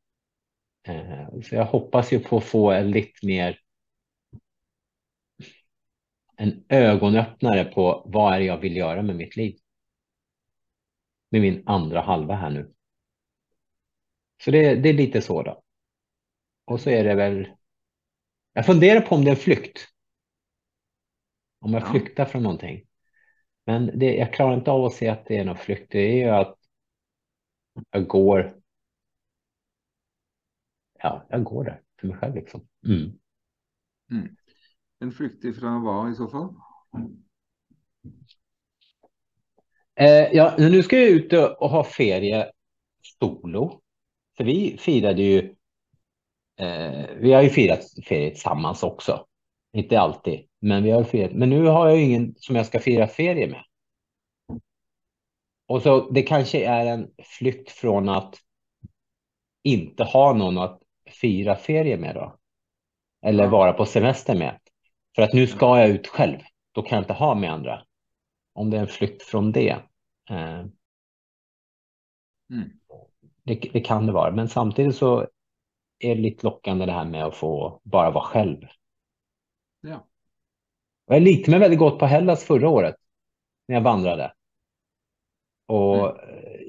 Eh, 0.87 1.25
Så 1.43 1.55
jag 1.55 1.65
hoppas 1.65 2.13
ju 2.13 2.19
på 2.19 2.37
att 2.37 2.43
få 2.43 2.71
en 2.71 2.91
lite 2.91 3.25
mer 3.25 3.59
en 6.35 6.65
ögonöppnare 6.69 7.65
på 7.65 8.03
vad 8.05 8.33
är 8.33 8.39
det 8.39 8.45
jag 8.45 8.57
vill 8.57 8.77
göra 8.77 9.01
med 9.01 9.15
mitt 9.15 9.35
liv. 9.35 9.55
Med 11.31 11.41
min 11.41 11.63
andra 11.65 12.01
halva 12.01 12.35
här 12.35 12.49
nu. 12.49 12.73
Så 14.43 14.51
det, 14.51 14.75
det 14.75 14.89
är 14.89 14.93
lite 14.93 15.21
så 15.21 15.43
då. 15.43 15.63
Och 16.65 16.81
så 16.81 16.89
är 16.89 17.03
det 17.03 17.15
väl. 17.15 17.47
Jag 18.53 18.65
funderar 18.65 19.01
på 19.01 19.15
om 19.15 19.23
det 19.23 19.29
är 19.29 19.35
en 19.35 19.41
flykt. 19.41 19.87
Om 21.59 21.73
jag 21.73 21.81
Ja. 21.81 21.91
flyktar 21.91 22.25
från 22.25 22.43
någonting. 22.43 22.85
Men 23.69 23.99
det, 23.99 24.15
jag 24.15 24.33
klarar 24.33 24.53
inte 24.53 24.71
av 24.71 24.85
att 24.85 24.93
se 24.93 25.07
att 25.07 25.25
det 25.25 25.37
är 25.37 25.45
någon 25.45 25.57
flykt. 25.57 25.91
Det 25.91 25.99
är 25.99 26.15
ju 26.15 26.29
att 26.29 26.57
jag 27.91 28.07
går. 28.07 28.53
Ja, 30.99 31.25
jag 31.29 31.43
går 31.43 31.63
där 31.63 31.81
för 31.99 32.07
mig 32.07 32.17
själv 32.17 32.35
liksom. 32.35 32.67
Mm. 32.85 33.19
En 34.99 35.11
flykt 35.11 35.43
ifrån 35.43 35.81
vad 35.81 36.11
i 36.11 36.15
så 36.15 36.27
fall? 36.27 36.55
Eh, 39.95 40.27
ja, 40.33 40.55
nu 40.57 40.83
ska 40.83 40.97
jag 40.97 41.09
ut 41.09 41.33
och 41.33 41.61
och 41.61 41.69
ha 41.69 41.83
ferie 41.83 42.51
solo. 43.19 43.81
För 44.37 44.43
vi 44.43 44.77
firade 44.79 45.21
ju. 45.21 45.55
Eh, 46.59 47.09
vi 47.17 47.33
har 47.33 47.41
ju 47.41 47.49
firat 47.49 47.85
ferie 48.07 48.29
tillsammans 48.29 48.83
också. 48.83 49.25
Inte 49.73 49.99
alltid, 49.99 50.47
men 50.59 50.83
vi 50.83 50.91
har 50.91 51.03
firat. 51.03 51.31
Men 51.31 51.49
nu 51.49 51.65
har 51.65 51.89
jag 51.89 52.01
ingen 52.01 52.35
som 52.37 52.55
jag 52.55 52.65
ska 52.65 52.79
fira 52.79 53.07
ferie 53.07 53.47
med. 53.47 53.63
Och 55.67 55.81
så 55.81 56.09
det 56.09 56.21
kanske 56.21 56.65
är 56.65 56.85
en 56.85 57.07
flykt 57.39 57.71
från 57.71 58.09
att 58.09 58.35
inte 59.63 60.03
ha 60.03 60.33
någon 60.33 60.57
att 60.57 60.81
fira 61.21 61.55
ferie 61.55 61.97
med 61.97 62.15
då. 62.15 62.35
Eller 63.21 63.47
vara 63.47 63.73
på 63.73 63.85
semester 63.85 64.35
med. 64.35 64.59
För 65.15 65.21
att 65.21 65.33
nu 65.33 65.47
ska 65.47 65.79
jag 65.79 65.89
ut 65.89 66.07
själv. 66.07 66.39
Då 66.71 66.81
kan 66.81 66.95
jag 66.95 67.03
inte 67.03 67.13
ha 67.13 67.35
med 67.35 67.51
andra. 67.51 67.83
Om 68.53 68.69
det 68.69 68.77
är 68.77 68.81
en 68.81 68.87
flykt 68.87 69.23
från 69.23 69.51
det. 69.51 69.77
Eh, 70.29 70.65
Mm. 72.51 72.69
det, 73.43 73.55
det 73.73 73.81
kan 73.81 74.05
det 74.05 74.11
vara. 74.11 74.31
Men 74.31 74.49
samtidigt 74.49 74.95
så 74.95 75.19
är 75.99 76.15
det 76.15 76.21
lite 76.21 76.45
lockande 76.45 76.85
det 76.85 76.91
här 76.91 77.05
med 77.05 77.25
att 77.25 77.35
få 77.35 77.81
bara 77.83 78.11
vara 78.11 78.23
själv. 78.23 78.57
Ja. 79.81 80.07
Jag 81.05 81.21
likte 81.21 81.51
mig 81.51 81.59
väldigt 81.59 81.79
gott 81.79 81.99
på 81.99 82.05
Hellas 82.05 82.43
förra 82.43 82.69
året. 82.69 82.95
När 83.67 83.75
jag 83.75 83.81
vandrade. 83.81 84.33
Och 85.65 86.23
eh, 86.23 86.59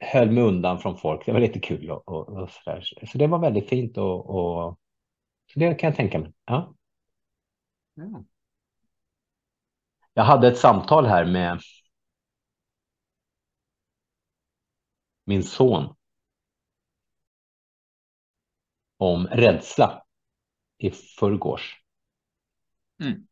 höll 0.00 0.30
mig 0.30 0.42
undan 0.44 0.78
från 0.78 0.98
folk. 0.98 1.26
Det 1.26 1.32
var 1.32 1.40
lite 1.40 1.60
kul 1.60 1.90
och, 1.90 2.08
och, 2.08 2.28
och 2.28 2.50
sådär. 2.50 2.84
Så 3.12 3.18
det 3.18 3.26
var 3.26 3.38
väldigt 3.38 3.68
fint 3.68 3.98
och, 3.98 4.30
och 4.30 4.78
så 5.52 5.58
det 5.58 5.74
kan 5.74 5.88
jag 5.88 5.96
tänka 5.96 6.18
mig. 6.18 6.32
Ja. 6.44 6.74
ja. 7.94 8.24
Jag 10.14 10.24
hade 10.24 10.48
ett 10.48 10.58
samtal 10.58 11.06
här 11.06 11.24
med 11.24 11.60
min 15.24 15.42
son 15.42 15.94
om 18.96 19.26
rädsla 19.26 20.02
i 20.78 20.90
förrgårs. 20.90 21.81
Mm. 23.02 23.26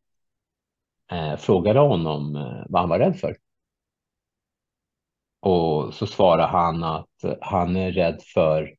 Eh, 1.10 1.36
frågade 1.36 1.80
honom 1.80 2.36
eh, 2.36 2.64
vad 2.68 2.82
han 2.82 2.88
var 2.88 2.98
rädd 2.98 3.16
för. 3.16 3.36
Och 5.40 5.94
så 5.94 6.06
svarade 6.06 6.46
han 6.46 6.84
att 6.84 7.24
han 7.40 7.76
är 7.76 7.92
rädd 7.92 8.22
för 8.34 8.76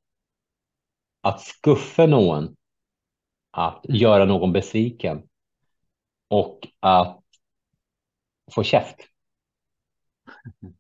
att 1.22 1.42
skuffa 1.42 2.06
någon, 2.06 2.56
att 3.52 3.86
Mm. 3.86 3.98
göra 3.98 4.26
någon 4.26 4.54
besviken 4.54 5.30
och 6.28 6.68
att 6.80 7.24
få 8.52 8.64
käft. 8.64 8.96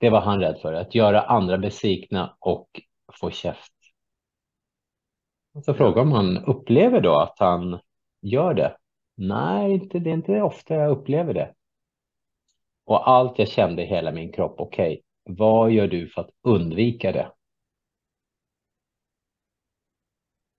Det 0.00 0.10
var 0.10 0.20
han 0.20 0.40
rädd 0.40 0.58
för, 0.62 0.72
att 0.72 0.94
göra 0.94 1.22
andra 1.22 1.58
besvikna 1.58 2.36
och 2.38 2.80
få 3.12 3.30
käft. 3.30 3.72
Så 5.64 5.70
Ja. 5.70 5.74
frågade 5.74 6.00
om 6.00 6.12
han 6.12 6.38
upplever 6.44 7.00
då 7.00 7.20
att 7.20 7.38
han 7.38 7.80
gör 8.20 8.54
det. 8.54 8.76
Nej, 9.14 9.72
inte, 9.72 9.98
det 9.98 10.10
är 10.10 10.14
inte 10.14 10.42
ofta 10.42 10.74
jag 10.74 10.90
upplever 10.90 11.34
det. 11.34 11.54
Och 12.84 13.08
allt 13.10 13.38
jag 13.38 13.48
kände 13.48 13.82
i 13.82 13.86
hela 13.86 14.12
min 14.12 14.32
kropp, 14.32 14.54
okej, 14.60 15.02
vad 15.24 15.70
gör 15.70 15.86
du 15.86 16.08
för 16.08 16.20
att 16.20 16.30
undvika 16.42 17.12
det? 17.12 17.32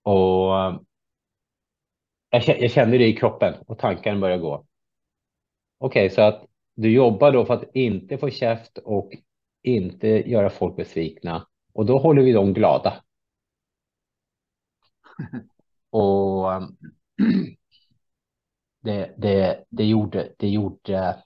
Och 0.04 0.80
jag, 2.30 2.42
kä- 2.42 2.58
jag 2.62 2.72
kände 2.72 2.98
det 2.98 3.08
i 3.08 3.16
kroppen 3.16 3.54
och 3.68 3.80
tankarna 3.80 4.20
började 4.20 4.42
gå. 4.42 4.66
Okej, 5.78 6.10
så 6.10 6.22
att 6.22 6.46
du 6.76 6.92
jobbar 6.94 7.32
då 7.32 7.46
för 7.46 7.54
att 7.54 7.76
inte 7.76 8.18
få 8.18 8.30
käft 8.30 8.78
och 8.78 9.12
inte 9.64 10.08
göra 10.08 10.50
folk 10.50 10.76
besvikna. 10.76 11.48
Och 11.74 11.86
då 11.86 11.98
håller 11.98 12.22
vi 12.22 12.32
dem 12.32 12.54
glada. 12.54 13.04
Och 15.90 16.52
det, 18.82 19.16
det, 19.18 19.66
det 19.70 19.86
gjorde, 19.86 20.34
det 20.38 20.50
gjorde, 20.50 21.24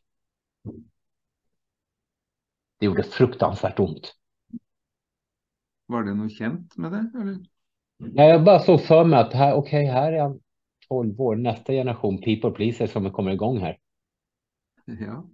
det 2.80 2.86
gjorde 2.86 3.04
fruktansvärt 3.04 3.80
ont. 3.80 4.14
Var 5.86 6.04
det 6.04 6.14
något 6.14 6.38
känt 6.38 6.78
med 6.78 6.92
det? 6.92 7.12
Eller? 7.22 7.38
Ja, 7.98 8.24
jag 8.24 8.44
bara 8.44 8.60
såg 8.60 8.82
för 8.82 9.06
mig 9.06 9.20
att 9.20 9.34
här, 9.34 9.54
okej, 9.54 9.86
här 9.86 10.14
är 10.14 10.22
han 10.22 10.40
12 10.88 11.22
år, 11.22 11.36
nästa 11.36 11.74
generation 11.74 12.22
people 12.22 12.52
pleaser 12.52 12.88
som 12.88 13.12
kommer 13.12 13.32
igång 13.32 13.58
här. 13.58 13.80
Ja. 14.86 15.30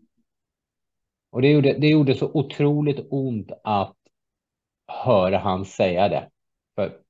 Och 1.30 1.42
det 1.42 1.52
gjorde, 1.52 1.74
det 1.74 1.88
gjorde 1.88 2.16
så 2.16 2.32
otroligt 2.34 3.08
ont 3.10 3.52
att 3.64 3.98
höra 4.88 5.38
han 5.38 5.66
säga 5.66 6.10
det. 6.10 6.30
För, 6.76 7.02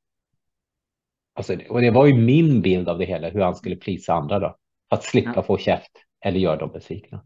alltså, 1.40 1.58
och 1.70 1.82
det 1.82 1.92
var 1.92 2.06
ju 2.06 2.14
min 2.14 2.62
bild 2.62 2.90
av 2.90 2.98
det 2.98 3.06
hela, 3.06 3.30
hur 3.30 3.42
han 3.42 3.56
skulle 3.56 3.76
plisa 3.76 4.14
andra 4.14 4.40
då. 4.40 4.58
Att 4.90 5.04
slippa 5.04 5.34
Ja. 5.36 5.44
få 5.44 5.58
käft 5.58 5.92
eller 6.26 6.40
göra 6.40 6.56
dem 6.58 6.72
besvikna. 6.72 7.26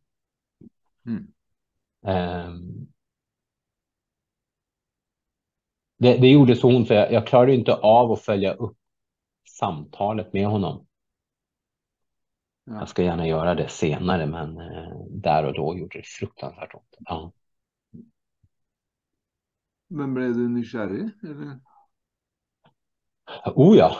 Mm. 1.06 1.28
Ehm, 2.06 2.88
det, 5.98 6.18
det 6.18 6.28
gjorde 6.28 6.56
så 6.56 6.68
ont 6.78 6.88
för 6.88 6.96
jag, 6.96 7.12
jag 7.12 7.28
klarade 7.28 7.56
inte 7.56 7.74
av 7.76 8.12
att 8.12 8.22
följa 8.22 8.54
upp 8.54 8.78
samtalet 9.50 10.34
med 10.34 10.48
honom. 10.48 10.88
Ja. 12.66 12.74
Jag 12.80 12.90
ska 12.90 13.04
gärna 13.04 13.28
göra 13.28 13.56
det 13.56 13.70
senare, 13.70 14.26
men 14.26 14.58
eh, 14.58 14.98
där 15.10 15.46
och 15.46 15.54
då 15.54 15.78
gjorde 15.78 15.98
det 16.00 16.08
fruktansvärt 16.08 16.74
ont. 16.74 16.96
Ja. 17.00 17.32
Men 19.88 20.14
blev 20.14 20.34
du 20.34 20.50
nysgjerrig? 20.50 21.10
Eller? 21.24 21.60
Oh 23.56 23.78
ja, 23.78 23.98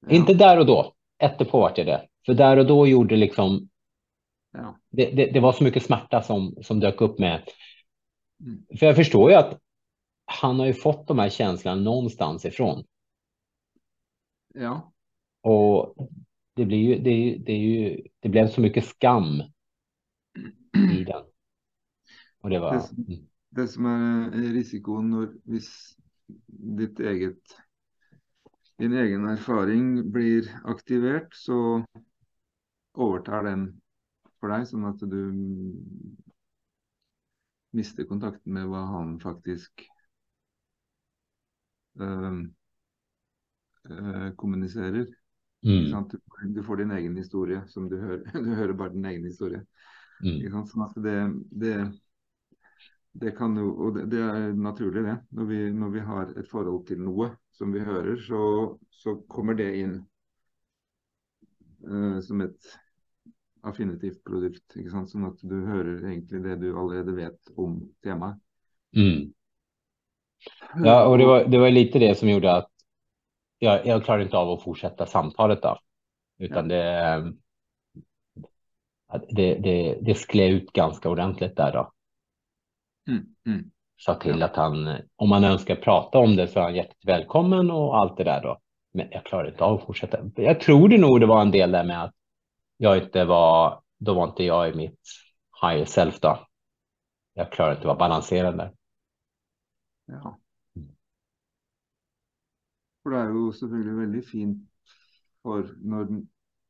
Ja. 0.00 0.10
inte 0.16 0.34
där 0.34 0.58
och 0.58 0.66
då. 0.66 0.92
Efterpå 1.18 1.60
vart 1.60 1.78
jag 1.78 1.86
det. 1.86 2.08
För 2.26 2.34
där 2.34 2.56
och 2.56 2.66
då 2.66 2.86
gjorde 2.86 3.16
liksom, 3.16 3.68
Ja. 4.52 4.78
det, 4.90 5.10
det, 5.10 5.30
det 5.32 5.40
var 5.40 5.52
så 5.52 5.64
mycket 5.64 5.82
smärta 5.82 6.22
som, 6.22 6.56
som 6.62 6.80
dök 6.80 7.00
upp 7.00 7.18
med. 7.18 7.48
Mm. 8.40 8.66
För 8.78 8.86
jag 8.86 8.96
förstår 8.96 9.30
ju 9.30 9.36
att 9.36 9.60
han 10.24 10.58
har 10.58 10.66
ju 10.66 10.74
fått 10.74 11.08
de 11.08 11.18
här 11.18 11.28
känslorna 11.28 11.80
någonstans 11.80 12.44
ifrån. 12.44 12.84
ja. 14.54 14.92
Och 15.40 15.94
det 16.54 16.64
blir 16.64 16.78
ju, 16.78 16.98
det, 16.98 17.10
är 17.10 17.16
ju- 17.16 17.38
det 17.38 17.52
är 17.52 17.56
ju, 17.56 18.02
det 18.20 18.28
blev 18.28 18.48
så 18.48 18.60
mycket 18.60 18.84
skam 18.84 19.42
i 20.92 21.04
den. 21.04 21.22
Och 22.42 22.50
det 22.50 22.58
var, 22.58 22.74
Det 22.74 22.80
som- 22.80 23.06
mm, 23.56 23.68
som 23.68 23.86
är 23.86 24.26
eh, 24.34 24.52
risikoen 24.52 25.10
når 25.10 25.32
hvis 25.44 25.96
ditt 26.78 27.00
eget 27.00 27.38
din 28.78 28.92
egen 28.92 29.28
erfaring 29.28 30.12
blir 30.12 30.48
aktivert, 30.64 31.34
så 31.34 31.84
overtar 32.96 33.46
den 33.48 33.68
for 34.40 34.52
deg, 34.52 34.66
sånn 34.68 34.84
at 34.88 35.00
du 35.00 35.20
mister 37.76 38.08
kontakten 38.08 38.52
med 38.56 38.68
hva 38.70 38.84
han 38.92 39.16
faktisk 39.20 39.84
eh, 42.00 42.40
eh, 43.90 44.28
kommuniserer. 44.36 45.08
Mm? 45.66 45.88
Du, 46.54 46.62
får 46.62 46.76
din 46.76 46.92
egen 46.98 47.16
historie, 47.16 47.62
som 47.68 47.88
du 47.88 47.96
hører. 48.00 48.24
Du 48.44 48.54
hører 48.54 48.76
bare 48.76 48.92
din 48.94 49.08
egen 49.08 49.24
historie. 49.24 49.64
mm? 50.22 50.66
Sånn 50.68 50.84
at 50.84 51.00
det, 51.04 51.16
det, 51.50 51.74
det 53.20 53.32
kan 53.36 53.56
jo, 53.56 53.70
og 53.86 53.94
det, 53.96 54.06
det, 54.12 54.22
er 54.22 54.56
naturlig, 54.60 55.04
det. 55.06 55.16
Når 55.36 55.48
vi, 55.50 55.60
når 55.72 55.92
vi, 55.94 56.02
har 56.04 56.32
et 56.36 56.48
forhold 56.50 56.82
til 56.88 57.00
noe 57.00 57.30
som 57.56 57.72
vi 57.72 57.84
hører, 57.84 58.18
så, 58.20 58.40
så 58.92 59.16
kommer 59.30 59.56
det 59.56 59.70
inn 59.80 59.94
uh, 61.86 62.18
som 62.24 62.42
et 62.44 62.74
affinitivt 63.66 64.20
produkt. 64.26 64.66
ikke 64.76 64.92
sant? 64.92 65.10
Sånn 65.10 65.28
at 65.30 65.40
du 65.42 65.56
hører 65.66 66.04
egentlig 66.04 66.42
det 66.44 66.58
du 66.62 66.68
allerede 66.74 67.16
vet 67.16 67.56
om 67.56 67.80
temaet. 68.04 68.38
Mm. 68.96 69.32
Ja, 70.84 71.06
och 71.06 71.18
det 71.18 71.26
var, 71.26 71.44
det 71.44 71.58
var 71.58 71.70
lite 71.70 71.98
det 71.98 72.14
som 72.14 72.28
gjorde 72.28 72.52
att 72.52 72.70
jag, 73.58 73.86
jag 73.86 74.04
klarade 74.04 74.24
inte 74.24 74.36
av 74.36 74.50
att 74.50 74.62
fortsätta 74.62 75.06
samtalet 75.06 75.62
då. 75.62 75.78
Utan 76.38 76.70
ja. 76.70 77.18
det, 77.18 77.32
det, 79.28 79.54
det, 79.54 79.98
det 80.02 80.14
skled 80.14 80.50
ut 80.50 80.72
ganska 80.72 81.08
ordentligt 81.08 81.56
där 81.56 81.72
då. 81.72 81.92
Mm, 83.08 83.34
mm. 83.46 83.70
Sa 83.96 84.14
till 84.14 84.40
ja. 84.40 84.46
att 84.46 84.56
han, 84.56 84.98
om 85.16 85.28
man 85.28 85.44
önskar 85.44 85.76
prata 85.76 86.18
om 86.18 86.36
det 86.36 86.48
så 86.48 86.58
är 86.58 86.62
han 86.62 86.74
hjärtligt 86.74 87.06
välkommen 87.06 87.70
och 87.70 87.98
allt 87.98 88.16
det 88.16 88.24
där 88.24 88.42
då. 88.42 88.58
Men 88.92 89.08
jag 89.10 89.24
klarade 89.24 89.48
inte 89.50 89.64
av 89.64 89.74
att 89.74 89.86
fortsätta. 89.86 90.18
Jag 90.34 90.60
tror 90.60 90.88
det 90.88 90.98
nog 90.98 91.20
det 91.20 91.26
var 91.26 91.42
en 91.42 91.50
del 91.50 91.72
där 91.72 91.84
med 91.84 92.04
att 92.04 92.14
jag 92.76 92.98
inte 92.98 93.24
var, 93.24 93.82
då 93.98 94.14
var 94.14 94.24
inte 94.28 94.44
jag 94.44 94.70
i 94.70 94.74
mitt 94.74 95.00
higher 95.62 95.84
self 95.84 96.20
då. 96.20 96.46
Jag 97.34 97.52
klarade 97.52 97.74
inte 97.74 97.80
att 97.80 97.98
vara 97.98 98.08
balanserad 98.08 98.58
där. 98.58 98.72
Ja. 100.06 100.38
For 103.06 103.10
det 103.10 103.18
er 103.22 103.28
jo 103.30 103.52
selvfølgelig 103.54 103.98
veldig 104.00 104.20
fint 104.26 104.62
for 105.42 105.68
når, 105.78 106.08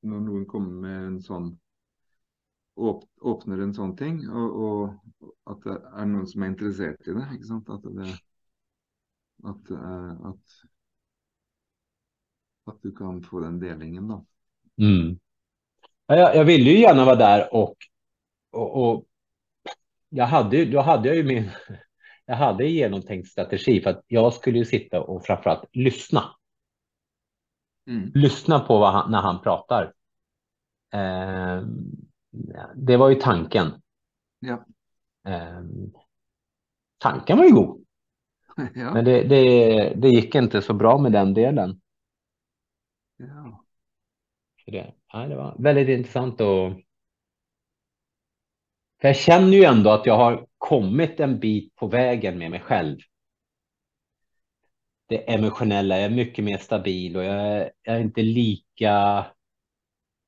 når 0.04 0.18
noen 0.20 0.42
kommer 0.50 0.82
med 0.82 0.96
en 1.06 1.20
sånn 1.24 1.46
åpner 2.76 3.62
en 3.62 3.75
sånn 3.75 3.97
ting, 3.97 4.21
og, 4.28 4.56
og, 4.66 5.30
at 5.50 5.62
det 5.64 5.76
er 5.76 6.09
noen 6.11 6.26
som 6.28 6.42
er 6.45 6.52
interessert 6.52 7.09
i 7.09 7.14
det. 7.16 7.26
ikke 7.37 7.49
sant? 7.49 7.71
At, 7.73 7.87
det, 7.97 8.16
at, 9.52 9.71
at, 10.30 10.56
at 12.73 12.83
du 12.85 12.92
kan 12.97 13.23
få 13.25 13.40
den 13.45 13.61
delingen, 13.62 14.11
da. 14.12 14.21
Mm. 14.76 15.16
Jag, 16.06 16.37
jag 16.37 16.45
ville 16.45 16.71
ju 16.71 16.78
gärna 16.78 17.04
vara 17.04 17.16
där 17.16 17.54
och, 17.54 17.76
och, 18.52 18.83
och 18.83 19.04
jag 20.09 20.26
hade, 20.26 20.64
då 20.64 20.80
hade 20.80 21.09
jag 21.09 21.16
ju 21.16 21.25
min 21.25 21.50
jag 22.26 22.37
hade 22.37 22.64
en 22.64 22.71
genomtänkt 22.71 23.28
strategi 23.28 23.80
för 23.80 23.90
att 23.90 24.04
jag 24.06 24.33
skulle 24.33 24.59
ju 24.59 24.64
sitta 24.64 25.00
och 25.00 25.26
framförallt 25.26 25.68
lyssna. 25.73 26.25
Mm. 27.88 28.12
Lyssna 28.14 28.61
på 28.61 28.85
han, 28.85 29.11
när 29.11 29.21
han 29.21 29.42
pratar. 29.42 29.92
Eh, 30.92 31.62
det 32.74 32.96
var 32.96 33.08
ju 33.08 33.14
tanken. 33.14 33.82
Ja. 34.40 34.66
Eh, 35.28 35.62
tanken 36.98 37.38
var 37.38 37.44
ju 37.44 37.54
god. 37.54 37.82
Ja. 38.74 38.94
Men 38.94 39.04
det, 39.04 39.22
det, 39.22 39.94
det 39.96 40.08
gick 40.08 40.34
inte 40.34 40.62
så 40.62 40.74
bra 40.74 40.98
med 40.98 41.12
den 41.12 41.34
delen. 41.34 41.80
Ja. 43.16 43.64
det, 44.66 44.94
ja, 45.12 45.18
det 45.18 45.36
var 45.36 45.56
väldigt 45.58 45.88
intressant 45.88 46.40
och 46.40 46.72
för 49.00 49.08
jag 49.08 49.16
känner 49.16 49.56
ju 49.56 49.64
ändå 49.64 49.90
att 49.90 50.06
jag 50.06 50.16
har 50.16 50.46
kommit 50.58 51.20
en 51.20 51.38
bit 51.38 51.74
på 51.76 51.86
vägen 51.86 52.38
med 52.38 52.50
mig 52.50 52.60
själv. 52.60 52.98
Det 55.08 55.32
emotionella, 55.32 55.96
jag 55.96 56.04
är 56.04 56.10
mycket 56.10 56.44
mer 56.44 56.58
stabil 56.58 57.16
och 57.16 57.24
jag 57.24 57.34
är, 57.34 57.70
jag 57.82 57.96
är 57.96 58.00
inte 58.00 58.22
lika, 58.22 59.26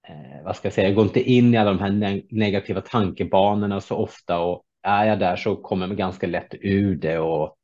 eh, 0.08 0.44
vad 0.44 0.56
ska 0.56 0.66
jag 0.66 0.72
säga, 0.72 0.88
jag 0.88 0.96
går 0.96 1.04
inte 1.04 1.30
in 1.30 1.54
i 1.54 1.56
alla 1.56 1.72
de 1.72 1.80
här 1.80 2.22
negativa 2.34 2.80
tankebanorna 2.80 3.80
så 3.80 3.96
ofta 3.96 4.40
och 4.40 4.64
är 4.82 5.04
jag 5.04 5.18
där 5.18 5.36
så 5.36 5.56
kommer 5.56 5.88
jag 5.88 5.96
ganska 5.96 6.26
lätt 6.26 6.54
ur 6.60 6.96
det 6.96 7.18
och 7.18 7.56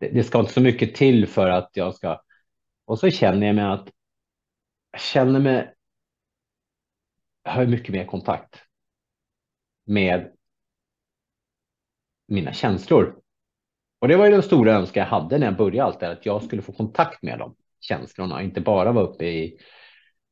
det, 0.00 0.08
det 0.08 0.24
ska 0.24 0.40
inte 0.40 0.52
så 0.52 0.60
mycket 0.60 0.94
till 0.94 1.26
för 1.26 1.50
att 1.50 1.70
jag 1.72 1.94
ska, 1.94 2.20
och 2.84 2.98
så 2.98 3.10
känner 3.10 3.46
jag 3.46 3.56
mig 3.56 3.64
att 3.64 3.88
jag 4.92 5.00
känner 5.00 5.40
mig, 5.40 5.74
jag 7.42 7.52
har 7.52 7.66
mycket 7.66 7.92
mer 7.92 8.06
kontakt 8.06 8.62
med 9.86 10.32
mina 12.28 12.52
känslor. 12.52 13.16
Och 14.00 14.08
det 14.08 14.16
var 14.16 14.24
ju 14.26 14.32
den 14.32 14.42
stora 14.42 14.72
önskan 14.72 15.00
jag 15.00 15.08
hade 15.10 15.38
när 15.38 15.46
jag 15.46 15.56
började 15.56 15.84
allt 15.84 16.00
det 16.00 16.06
här, 16.06 16.12
att 16.12 16.26
jag 16.26 16.42
skulle 16.42 16.62
få 16.62 16.72
kontakt 16.72 17.22
med 17.22 17.38
de 17.38 17.54
känslorna, 17.80 18.42
inte 18.42 18.60
bara 18.60 18.92
vara 18.92 19.04
uppe 19.04 19.24
i 19.24 19.58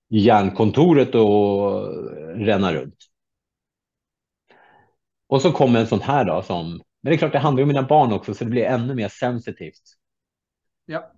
järnkontoret 0.08 1.14
och 1.14 1.82
ränna 2.34 2.74
runt. 2.74 2.96
Och 5.26 5.42
så 5.42 5.52
kommer 5.52 5.80
en 5.80 5.86
sån 5.86 6.00
här 6.00 6.24
då 6.24 6.42
som, 6.42 6.70
men 7.02 7.10
det 7.10 7.14
är 7.14 7.18
klart 7.18 7.32
det 7.32 7.38
handlar 7.38 7.62
om 7.62 7.68
mina 7.68 7.82
barn 7.82 8.12
också 8.12 8.34
så 8.34 8.44
det 8.44 8.50
blir 8.50 8.64
ännu 8.64 8.94
mer 8.94 9.08
sensitivt. 9.08 9.82
Ja. 10.86 11.12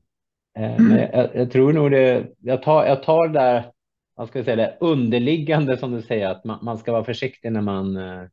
Mm. 0.59 0.97
Jag, 1.13 1.37
jag, 1.37 1.51
tror 1.51 1.73
nog 1.73 1.91
det, 1.91 2.27
jag 2.39 2.63
tar, 2.63 2.87
jag 2.87 3.03
tar 3.03 3.29
det 3.29 3.39
där, 3.39 3.73
vad 4.15 4.29
ska 4.29 4.39
jag 4.39 4.45
säga, 4.45 4.57
det 4.57 4.77
underliggande 4.81 5.77
som 5.77 5.93
du 5.93 6.03
säger, 6.03 6.29
att 6.29 6.45
man, 6.45 6.59
man 6.63 6.79
ska 6.79 6.93
vara 6.93 7.05
försiktig 7.05 7.53
när 7.53 7.61
man 7.61 7.97
uh, 7.97 8.29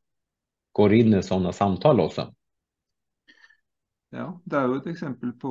går 0.71 0.93
in 0.93 1.13
i 1.13 1.23
sådana 1.23 1.53
samtal 1.53 1.99
också. 1.99 2.33
Ja, 4.09 4.41
det 4.43 4.55
är 4.55 4.67
ju 4.67 4.77
ett 4.77 4.87
exempel 4.87 5.31
på 5.31 5.49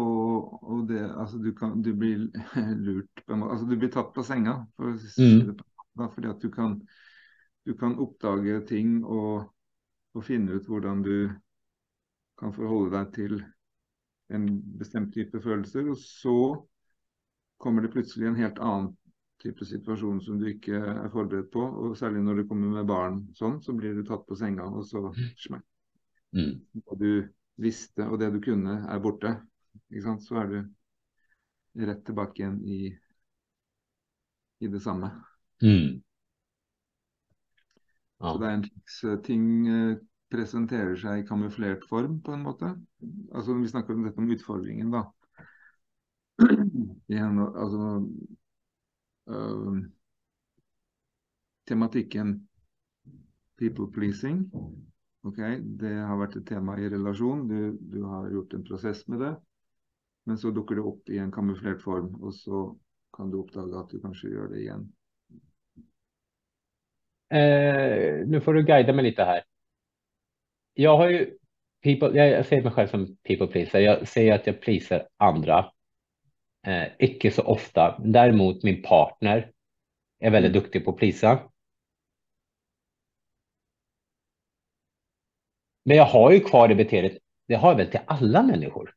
och 0.62 0.86
det, 0.86 1.14
alltså 1.14 1.36
du, 1.36 1.54
kan, 1.54 1.82
du 1.82 1.92
blir 1.94 2.18
lurt, 2.76 3.22
alltså 3.26 3.66
du 3.66 3.76
blir 3.76 3.88
tatt 3.88 4.12
på 4.12 4.22
senga. 4.22 4.66
För, 4.76 4.84
mm. 5.22 5.56
För 6.14 6.26
att 6.26 6.40
du 6.40 6.52
kan, 6.52 6.86
du 7.64 7.74
kan 7.74 7.98
uppdaga 7.98 8.60
ting 8.60 9.04
och, 9.04 9.54
och 10.12 10.24
finna 10.24 10.52
ut 10.52 10.68
hur 10.68 11.02
du 11.04 11.30
kan 12.40 12.52
förhålla 12.52 13.04
dig 13.04 13.12
till 13.12 13.44
en 14.28 14.78
bestämd 14.78 15.14
typ 15.14 15.34
av 15.34 15.40
känslor 15.40 15.90
och 15.90 15.98
så 15.98 16.66
kommer 17.56 17.82
det 17.82 17.88
plötsligt 17.88 18.26
en 18.26 18.36
helt 18.36 18.58
annan 18.58 18.96
typ 19.42 19.60
av 19.60 19.64
situation 19.64 20.20
som 20.20 20.38
du 20.38 20.52
inte 20.52 20.72
är 20.72 21.08
förberedd 21.08 21.50
på. 21.50 21.60
Och 21.60 21.98
särskilt 21.98 22.24
när 22.24 22.34
du 22.34 22.48
kommer 22.48 22.68
med 22.68 22.86
barn 22.86 23.34
sån, 23.34 23.62
så 23.62 23.72
blir 23.72 23.94
du 23.94 24.04
tatt 24.04 24.26
på 24.26 24.36
senga 24.36 24.64
och 24.64 24.86
så 24.86 25.14
smäck. 25.36 25.62
Mm. 26.32 26.60
Och 26.84 26.98
du 26.98 27.32
visste 27.56 28.04
och 28.04 28.18
det 28.18 28.30
du 28.30 28.40
kunde 28.40 28.70
är 28.70 29.00
borta. 29.00 29.46
Så 30.20 30.36
är 30.36 30.46
du 30.46 30.72
rätt 31.86 32.04
tillbaka 32.04 32.42
igen 32.42 32.64
i, 32.64 32.98
i 34.58 34.68
detsamma. 34.68 35.10
Mm. 35.62 36.02
Ja. 38.18 38.32
Så 38.32 38.38
det 38.38 38.46
är 38.46 38.50
en 38.50 38.64
slags 38.64 39.04
eh, 39.04 39.20
ting 39.20 39.66
eh, 39.66 39.96
presenterar 40.28 40.96
sig 40.96 41.20
i 41.20 41.26
kamouflerad 41.26 41.88
form 41.88 42.22
på 42.22 42.32
en 42.32 42.42
måte. 42.42 42.80
Alltså 43.32 43.54
vi 43.54 43.68
snackar 43.68 43.94
om 43.94 44.02
detta 44.02 44.20
om 44.20 44.30
utfordringen. 44.30 44.94
Igen, 47.06 47.38
alltså, 47.38 48.08
uh, 49.30 49.82
tematiken 51.68 52.48
people 53.56 53.86
pleasing 53.86 54.50
Ok, 55.26 55.36
det 55.60 55.94
har 55.94 56.16
varit 56.16 56.36
ett 56.36 56.46
tema 56.46 56.78
i 56.78 56.88
relation. 56.88 57.48
Du, 57.48 57.78
du 57.80 58.02
har 58.02 58.30
gjort 58.30 58.52
en 58.52 58.64
process 58.64 59.06
med 59.06 59.20
det. 59.20 59.36
Men 60.24 60.38
så 60.38 60.50
dyker 60.50 60.74
det 60.74 60.80
upp 60.80 61.08
i 61.08 61.18
en 61.18 61.32
kamouflerad 61.32 61.82
form 61.82 62.14
och 62.14 62.34
så 62.34 62.78
kan 63.16 63.30
du 63.30 63.38
uppdaga 63.38 63.78
att 63.78 63.90
du 63.90 64.00
kanske 64.00 64.28
gör 64.28 64.48
det 64.48 64.60
igen. 64.60 64.92
Eh, 67.30 68.26
nu 68.26 68.40
får 68.40 68.54
du 68.54 68.62
guida 68.62 68.92
mig 68.92 69.04
lite 69.04 69.24
här. 69.24 69.42
Jag 70.74 70.96
har 70.96 71.08
ju 71.08 71.36
people, 71.82 72.26
jag 72.26 72.46
ser 72.46 72.62
mig 72.62 72.72
själv 72.72 72.88
som 72.88 73.16
people 73.16 73.46
pleaser. 73.46 73.80
Jag 73.80 74.08
säger 74.08 74.34
att 74.34 74.46
jag 74.46 74.60
pleasar 74.60 75.08
andra. 75.16 75.72
Eh, 76.66 76.88
icke 76.98 77.30
så 77.30 77.42
ofta. 77.42 78.00
Däremot 78.04 78.62
min 78.62 78.82
partner 78.82 79.52
är 80.18 80.30
väldigt 80.30 80.52
mm. 80.52 80.62
duktig 80.62 80.84
på 80.84 80.90
att 80.90 80.96
plisa. 80.96 81.50
Men 85.86 85.96
jag 85.96 86.04
har 86.04 86.32
ju 86.32 86.40
kvar 86.40 86.68
det 86.68 86.74
beteendet. 86.74 87.18
Det 87.48 87.54
har 87.54 87.68
jag 87.68 87.76
väl 87.76 87.90
till 87.90 88.00
alla 88.06 88.42
människor. 88.42 88.94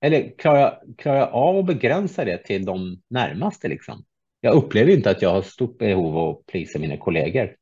Eller 0.00 0.38
klarar 0.38 0.60
jag, 0.60 0.98
klarar 0.98 1.18
jag 1.18 1.32
av 1.32 1.56
att 1.56 1.66
begränsa 1.66 2.24
det 2.24 2.38
till 2.38 2.64
de 2.64 3.02
närmaste 3.08 3.68
liksom? 3.68 4.04
Jag 4.40 4.54
upplever 4.54 4.92
inte 4.92 5.10
att 5.10 5.22
jag 5.22 5.30
har 5.30 5.42
stort 5.42 5.78
behov 5.78 6.16
av 6.16 6.36
att 6.36 6.46
plisa 6.46 6.78
mina 6.78 6.96
kollegor. 6.96 7.56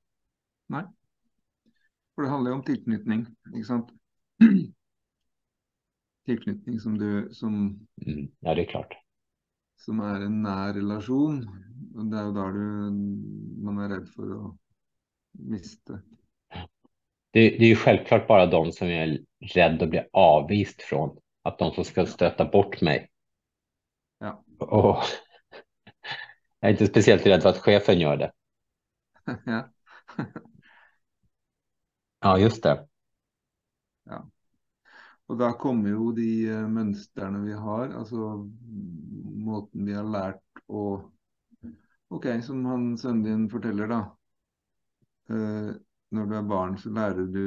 Nej. 0.66 0.85
För 2.14 2.22
det 2.22 2.28
handlar 2.28 2.50
ju 2.50 2.54
om 2.54 2.62
tillknytning, 2.62 3.26
sant? 3.66 3.88
tillknytning 6.26 6.80
som 6.80 6.98
du 6.98 7.28
som. 7.32 7.87
Mm, 8.06 8.28
ja, 8.40 8.54
det 8.54 8.62
är 8.62 8.70
klart. 8.70 8.94
Som 9.76 10.00
är 10.00 10.20
en 10.20 10.42
nära 10.42 10.74
relation. 10.74 11.48
Och 11.94 12.06
det 12.06 12.16
är 12.16 12.32
där 12.32 12.52
du 12.52 12.90
man 13.62 13.78
är 13.78 13.88
rädd 13.88 14.08
för 14.08 14.46
att 14.46 14.56
mista 15.32 16.00
det, 17.32 17.50
det 17.50 17.64
är 17.64 17.68
ju 17.68 17.76
självklart 17.76 18.26
bara 18.26 18.46
de 18.46 18.72
som 18.72 18.88
är 18.88 19.20
rädd 19.40 19.82
att 19.82 19.90
bli 19.90 20.08
avvist 20.12 20.82
från. 20.82 21.18
Att 21.42 21.58
de 21.58 21.72
som 21.72 21.84
ska 21.84 22.06
stöta 22.06 22.44
bort 22.44 22.80
mig. 22.80 23.10
Ja. 24.18 24.44
Och 24.58 24.98
jag 26.60 26.68
är 26.68 26.70
inte 26.70 26.86
speciellt 26.86 27.26
rädd 27.26 27.42
för 27.42 27.48
att 27.48 27.58
chefen 27.58 28.00
gör 28.00 28.16
det. 28.16 28.32
Ja, 29.44 29.68
ja 32.20 32.38
just 32.38 32.62
det. 32.62 32.86
Ja. 34.04 34.30
Og 35.26 35.38
da 35.38 35.52
kommer 35.58 35.90
jo 35.90 36.10
de 36.12 36.28
eh, 36.50 36.68
mønstrene 36.68 37.40
vi 37.46 37.54
har, 37.56 37.94
altså 37.96 38.34
måten 39.46 39.86
vi 39.86 39.94
har 39.96 40.04
lært 40.04 40.62
å 40.68 40.82
OK, 42.12 42.26
som 42.44 42.66
han 42.68 42.90
sønnen 43.00 43.24
din 43.24 43.46
forteller, 43.50 43.94
når 46.12 46.29
du 46.29 46.35
er 46.37 46.48
barn, 46.48 46.79
så 46.79 46.92
lærer 46.92 47.29
du 47.33 47.44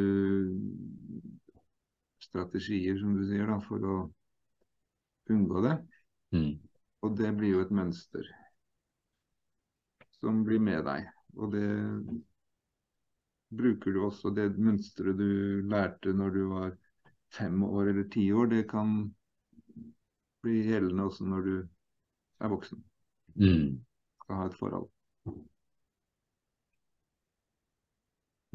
strategier, 2.25 2.97
som 2.99 3.15
du 3.17 3.25
sier, 3.28 3.45
da, 3.49 3.60
for 3.67 3.86
å 3.86 3.97
unngå 5.34 5.62
det. 5.65 5.75
Mm. 6.36 6.54
Og 7.06 7.17
det 7.19 7.32
blir 7.38 7.56
jo 7.56 7.65
et 7.65 7.73
mønster 7.75 8.32
som 10.19 10.41
blir 10.47 10.63
med 10.63 10.82
deg. 10.88 11.12
Og 11.38 11.51
det 11.54 11.67
bruker 13.56 13.93
du 13.93 14.01
også. 14.08 14.34
Det 14.34 14.49
mønsteret 14.58 15.19
du 15.19 15.62
lærte 15.69 16.13
når 16.15 16.36
du 16.36 16.41
var 16.49 16.73
fem 17.36 17.62
år 17.67 17.91
eller 17.91 18.10
ti 18.12 18.25
år, 18.34 18.49
det 18.54 18.65
kan 18.71 18.97
bli 20.45 20.62
gjeldende 20.65 21.06
også 21.10 21.28
når 21.28 21.49
du 21.49 21.56
er 22.41 22.54
voksen. 22.54 22.82
Mm. 23.36 23.82
Skal 24.23 24.41
ha 24.41 24.47
et 24.49 24.58
forhold. 24.60 24.89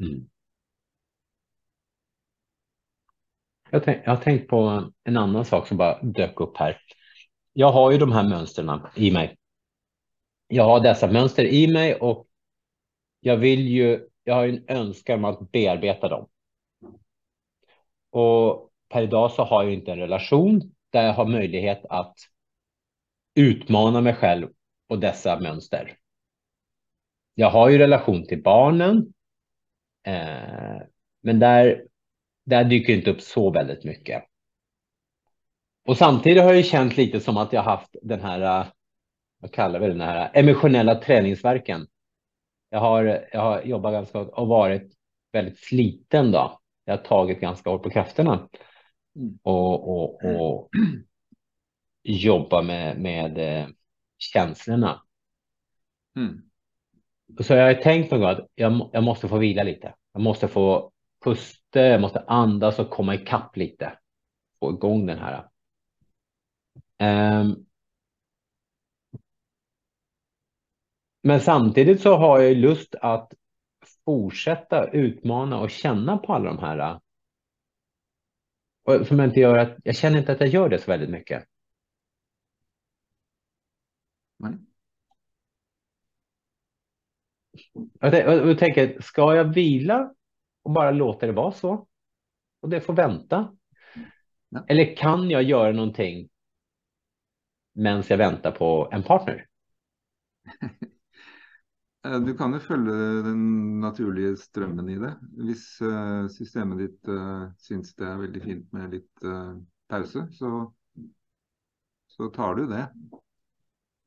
Mm. 0.01 0.29
Jag, 3.69 3.83
tänk, 3.83 4.01
jag 4.05 4.15
har 4.15 4.23
tänkt 4.23 4.47
på 4.47 4.91
en 5.03 5.17
annan 5.17 5.45
sak 5.45 5.67
som 5.67 5.77
bara 5.77 6.01
dök 6.01 6.39
upp 6.39 6.57
här. 6.57 6.81
Jag 7.53 7.71
har 7.71 7.91
ju 7.91 7.97
de 7.97 8.11
här 8.11 8.23
mönstren 8.23 8.81
i 8.95 9.11
mig. 9.11 9.37
Jag 10.47 10.63
har 10.63 10.79
dessa 10.79 11.11
mönster 11.11 11.45
i 11.45 11.67
mig 11.67 11.95
och 11.95 12.27
jag 13.19 13.37
vill 13.37 13.67
ju, 13.67 14.07
jag 14.23 14.35
har 14.35 14.47
en 14.47 14.65
önskan 14.67 15.19
om 15.19 15.25
att 15.25 15.51
bearbeta 15.51 16.09
dem. 16.09 16.29
Och 18.09 18.71
per 18.89 19.01
idag 19.01 19.31
så 19.31 19.43
har 19.43 19.63
jag 19.63 19.73
inte 19.73 19.91
en 19.91 19.99
relation 19.99 20.61
där 20.89 21.05
jag 21.05 21.13
har 21.13 21.25
möjlighet 21.25 21.85
att 21.89 22.15
utmana 23.35 24.01
mig 24.01 24.15
själv 24.15 24.47
och 24.87 24.99
dessa 24.99 25.39
mönster. 25.39 25.97
Jag 27.35 27.49
har 27.49 27.69
ju 27.69 27.77
relation 27.77 28.27
till 28.27 28.43
barnen, 28.43 29.13
eh, 30.03 30.81
men 31.21 31.39
där, 31.39 31.85
där 32.45 32.63
dyker 32.63 32.93
inte 32.93 33.11
upp 33.11 33.21
så 33.21 33.51
väldigt 33.51 33.83
mycket. 33.83 34.23
Och 35.87 35.97
samtidigt 35.97 36.43
har 36.43 36.53
jag 36.53 36.65
känt 36.65 36.97
lite 36.97 37.19
som 37.19 37.37
att 37.37 37.53
jag 37.53 37.63
haft 37.63 37.95
den 38.01 38.21
här, 38.21 38.67
vad 39.37 39.51
kallar 39.51 39.79
vi 39.79 39.87
den 39.87 40.01
här 40.01 40.31
emotionella 40.33 40.95
träningsverken. 40.95 41.87
Jag 42.69 42.79
har, 42.79 43.27
jag 43.31 43.41
har 43.41 43.61
jobbat 43.61 43.93
ganska 43.93 44.19
och 44.19 44.47
varit 44.47 44.93
väldigt 45.31 45.59
sliten 45.59 46.31
då. 46.31 46.59
Jag 46.85 46.97
har 46.97 47.03
tagit 47.03 47.39
ganska 47.39 47.69
hårt 47.69 47.83
på 47.83 47.89
krafterna 47.89 48.49
och, 49.43 49.89
och, 49.89 50.25
och 50.25 50.69
jobba 52.03 52.61
med, 52.61 52.99
med 52.99 53.37
eh, 53.37 53.67
känslorna. 54.17 55.03
Mm. 56.15 56.50
Så 57.39 57.53
jag 57.53 57.65
har 57.65 57.81
tänkt 57.81 58.11
någon 58.11 58.19
gång 58.19 58.29
att 58.29 58.47
jag, 58.55 58.89
jag 58.93 59.03
måste 59.03 59.27
få 59.27 59.37
vila 59.37 59.63
lite. 59.63 59.95
Jag 60.13 60.21
måste 60.21 60.47
få 60.47 60.91
pusta, 61.23 61.81
jag 61.81 62.01
måste 62.01 62.19
andas 62.19 62.79
och 62.79 62.89
komma 62.89 63.15
ikapp 63.15 63.57
lite. 63.57 63.97
Få 64.59 64.69
igång 64.71 65.05
den 65.05 65.19
här. 65.19 65.47
Um, 66.99 67.65
men 71.23 71.39
samtidigt 71.39 72.01
så 72.01 72.15
har 72.17 72.39
jag 72.39 72.57
lust 72.57 72.95
att 72.95 73.33
fortsätta 74.05 74.89
utmana 74.91 75.59
och 75.59 75.69
känna 75.69 76.17
på 76.17 76.33
alla 76.33 76.53
de 76.53 76.59
här. 76.59 76.79
Äh, 76.79 76.99
och 78.83 79.07
som 79.07 79.19
jag 79.19 79.27
inte 79.27 79.39
gör 79.39 79.57
att 79.57 79.77
jag 79.83 79.95
känner 79.95 80.19
inte 80.19 80.31
att 80.31 80.39
jag 80.39 80.49
gör 80.49 80.69
det 80.69 80.79
så 80.79 80.91
väldigt 80.91 81.09
mycket. 81.09 81.47
Mm. 84.43 84.70
Jag, 87.99 88.59
tänker, 88.59 89.01
ska 89.01 89.35
jag 89.35 89.53
vila 89.53 90.13
och 90.63 90.71
bara 90.71 90.91
låta 90.91 91.25
det 91.25 91.31
vara 91.31 91.51
så? 91.51 91.87
Och 92.61 92.69
det 92.69 92.81
får 92.81 92.93
vänta? 92.93 93.55
Ja. 94.49 94.65
Eller 94.67 94.95
kan 94.95 95.29
jag 95.29 95.43
göra 95.43 95.71
någonting 95.71 96.29
medan 97.73 98.03
jag 98.09 98.17
väntar 98.17 98.51
på 98.51 98.89
en 98.91 99.03
partner? 99.03 99.47
Eh, 102.05 102.19
Du 102.19 102.33
kan 102.37 102.53
jo 102.53 102.59
følge 102.59 102.93
den 103.21 103.41
naturlige 103.79 104.37
strømmen 104.37 104.89
i 104.89 104.97
det. 104.97 105.11
Hvis 105.37 105.65
eh, 105.85 106.27
systemet 106.33 106.79
ditt 106.81 107.09
uh, 107.13 107.51
syns 107.61 107.93
det 107.93 108.07
er 108.09 108.21
veldig 108.23 108.41
fint 108.41 108.71
med 108.73 108.95
litt 108.95 109.21
eh, 109.21 109.51
pause, 109.85 110.23
så, 110.33 110.49
så 112.09 112.29
tar 112.33 112.57
du 112.57 112.63
det. 112.71 112.87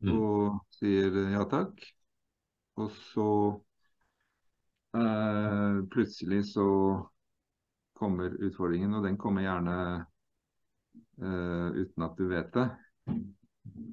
Mm. 0.02 0.18
Og 0.18 0.58
sier 0.74 1.20
ja 1.36 1.46
takk. 1.46 1.86
Og 2.82 2.90
så 2.90 3.28
eh, 4.98 5.76
plutselig 5.90 6.44
så 6.50 6.66
kommer 7.94 8.34
utfordringen, 8.42 8.94
og 8.94 9.06
den 9.06 9.18
kommer 9.20 9.46
gjerne 9.46 9.76
eh, 11.22 11.68
uten 11.78 12.06
at 12.08 12.18
du 12.18 12.26
vet 12.28 12.50
det. 12.56 12.68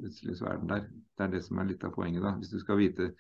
Plutselig 0.01 0.37
så 0.39 0.49
er 0.49 0.59
den 0.59 0.69
der. 0.73 0.89
Det 1.17 1.27
er 1.27 1.33
det 1.35 1.43
som 1.45 1.61
er 1.61 1.69
litt 1.69 1.83
av 1.85 1.95
da. 1.95 2.35
Hvis 2.39 2.51
du 2.51 2.59
skal 2.59 2.79
vite 2.81 3.11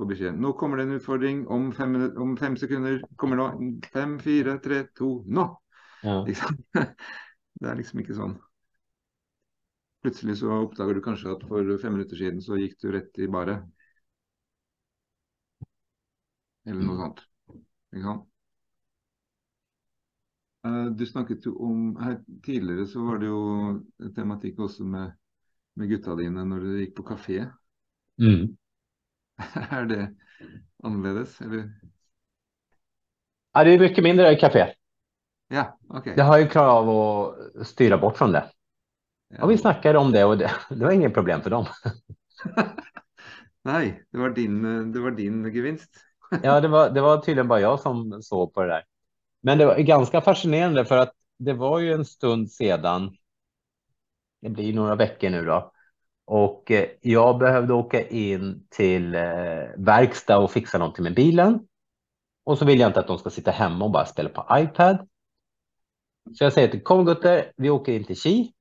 på 0.00 0.06
beskjeden. 0.08 0.40
Nå 0.40 0.54
kommer 0.58 0.80
det 0.80 0.88
en 0.88 0.96
utfordring 0.96 1.42
om 1.52 1.72
fem, 1.76 1.96
om 2.16 2.36
fem 2.40 2.56
sekunder. 2.56 3.02
Kommer 3.20 3.36
nå. 3.36 3.48
Fem, 3.92 4.18
fire, 4.18 4.56
tre, 4.64 4.84
to, 4.96 5.20
nå! 5.28 5.50
Ja. 6.02 6.22
Det 7.60 7.68
er 7.68 7.76
liksom 7.76 8.00
ikke 8.00 8.16
sånn. 8.16 8.38
Plutselig 10.00 10.38
så 10.40 10.62
oppdager 10.62 10.96
du 10.96 11.02
kanskje 11.04 11.34
at 11.34 11.42
for 11.44 11.74
fem 11.82 11.92
minutter 11.92 12.16
siden 12.16 12.40
så 12.40 12.56
gikk 12.56 12.78
du 12.80 12.88
rett 12.94 13.20
i 13.20 13.28
baret. 13.28 13.66
Eller 16.66 16.86
noe 16.86 16.96
sånt. 17.00 17.22
Ikke 17.92 18.06
sant? 18.06 18.26
Eh, 20.66 20.84
Du 20.96 21.06
snakket 21.06 21.46
jo 21.46 21.54
om 21.64 21.96
her 21.96 22.18
Tidligere 22.44 22.86
så 22.86 23.04
var 23.06 23.18
det 23.22 23.26
jo 23.30 24.10
tematikk 24.16 24.58
også 24.66 24.84
med, 24.84 25.12
med 25.76 25.90
gutta 25.92 26.16
dine 26.20 26.44
når 26.44 26.66
dere 26.66 26.84
gikk 26.84 26.96
på 27.00 27.06
kafé. 27.14 27.40
Mm. 28.20 28.56
Er 29.78 29.86
det 29.86 30.02
annerledes, 30.84 31.40
eller? 31.40 31.70
Ja, 33.52 33.64
det 33.64 33.74
är 33.74 33.78
mycket 33.78 34.04
mindre 34.04 34.36
kafé. 34.36 34.72
Ja, 35.48 35.78
OK. 35.88 36.06
Jag 36.16 36.24
har 36.24 36.38
ju 36.38 36.48
klarat 36.48 36.70
av 36.72 36.88
att 37.60 37.66
styra 37.66 37.98
bort 37.98 38.16
från 38.16 38.32
det. 38.32 38.50
Ja. 39.28 39.42
Och 39.44 39.50
vi 39.50 39.58
snackade 39.58 39.98
om 39.98 40.12
det 40.12 40.24
och 40.24 40.38
det, 40.38 40.50
det 40.70 40.84
var 40.84 40.92
inget 40.92 41.14
problem 41.14 41.40
för 41.42 41.50
dem. 41.50 41.66
Nei, 43.64 44.00
det 44.10 44.18
var 44.18 44.30
din, 44.30 44.62
det 44.92 45.00
var 45.00 45.10
din 45.10 45.44
gevinst. 45.54 46.04
Ja, 46.42 46.60
det 46.60 46.68
var, 46.68 46.90
det 46.90 47.00
var 47.00 47.18
tydligen 47.18 47.48
bara 47.48 47.60
jag 47.60 47.80
som 47.80 48.22
såg 48.22 48.54
på 48.54 48.62
det 48.62 48.68
där. 48.68 48.84
Men 49.42 49.58
det 49.58 49.66
var 49.66 49.78
ganska 49.78 50.20
fascinerande 50.20 50.84
för 50.84 50.98
att 50.98 51.12
det 51.38 51.52
var 51.52 51.78
ju 51.78 51.92
en 51.92 52.04
stund 52.04 52.50
sedan. 52.52 53.16
Det 54.42 54.50
blir 54.50 54.74
några 54.74 54.94
veckor 54.94 55.30
nu 55.30 55.44
då. 55.44 55.72
Och 56.24 56.70
eh, 56.70 56.88
jag 57.00 57.38
behövde 57.38 57.74
åka 57.74 58.08
in 58.08 58.66
till 58.70 59.14
eh, 59.14 59.22
verkstad 59.76 60.38
och 60.38 60.50
fixa 60.50 60.78
någonting 60.78 61.02
med 61.02 61.14
bilen. 61.14 61.60
Och 62.44 62.58
så 62.58 62.64
vill 62.64 62.80
jag 62.80 62.88
inte 62.88 63.00
att 63.00 63.06
de 63.06 63.18
ska 63.18 63.30
sitta 63.30 63.50
hemma 63.50 63.84
och 63.84 63.90
bara 63.90 64.06
spela 64.06 64.28
på 64.28 64.46
iPad. 64.58 65.08
Så 66.34 66.44
jag 66.44 66.52
säger 66.52 66.68
till 66.68 66.82
kom 66.82 67.04
Gutter, 67.04 67.52
vi 67.56 67.70
åker 67.70 67.92
in 67.92 68.04
till 68.04 68.20
Ki. 68.20 68.52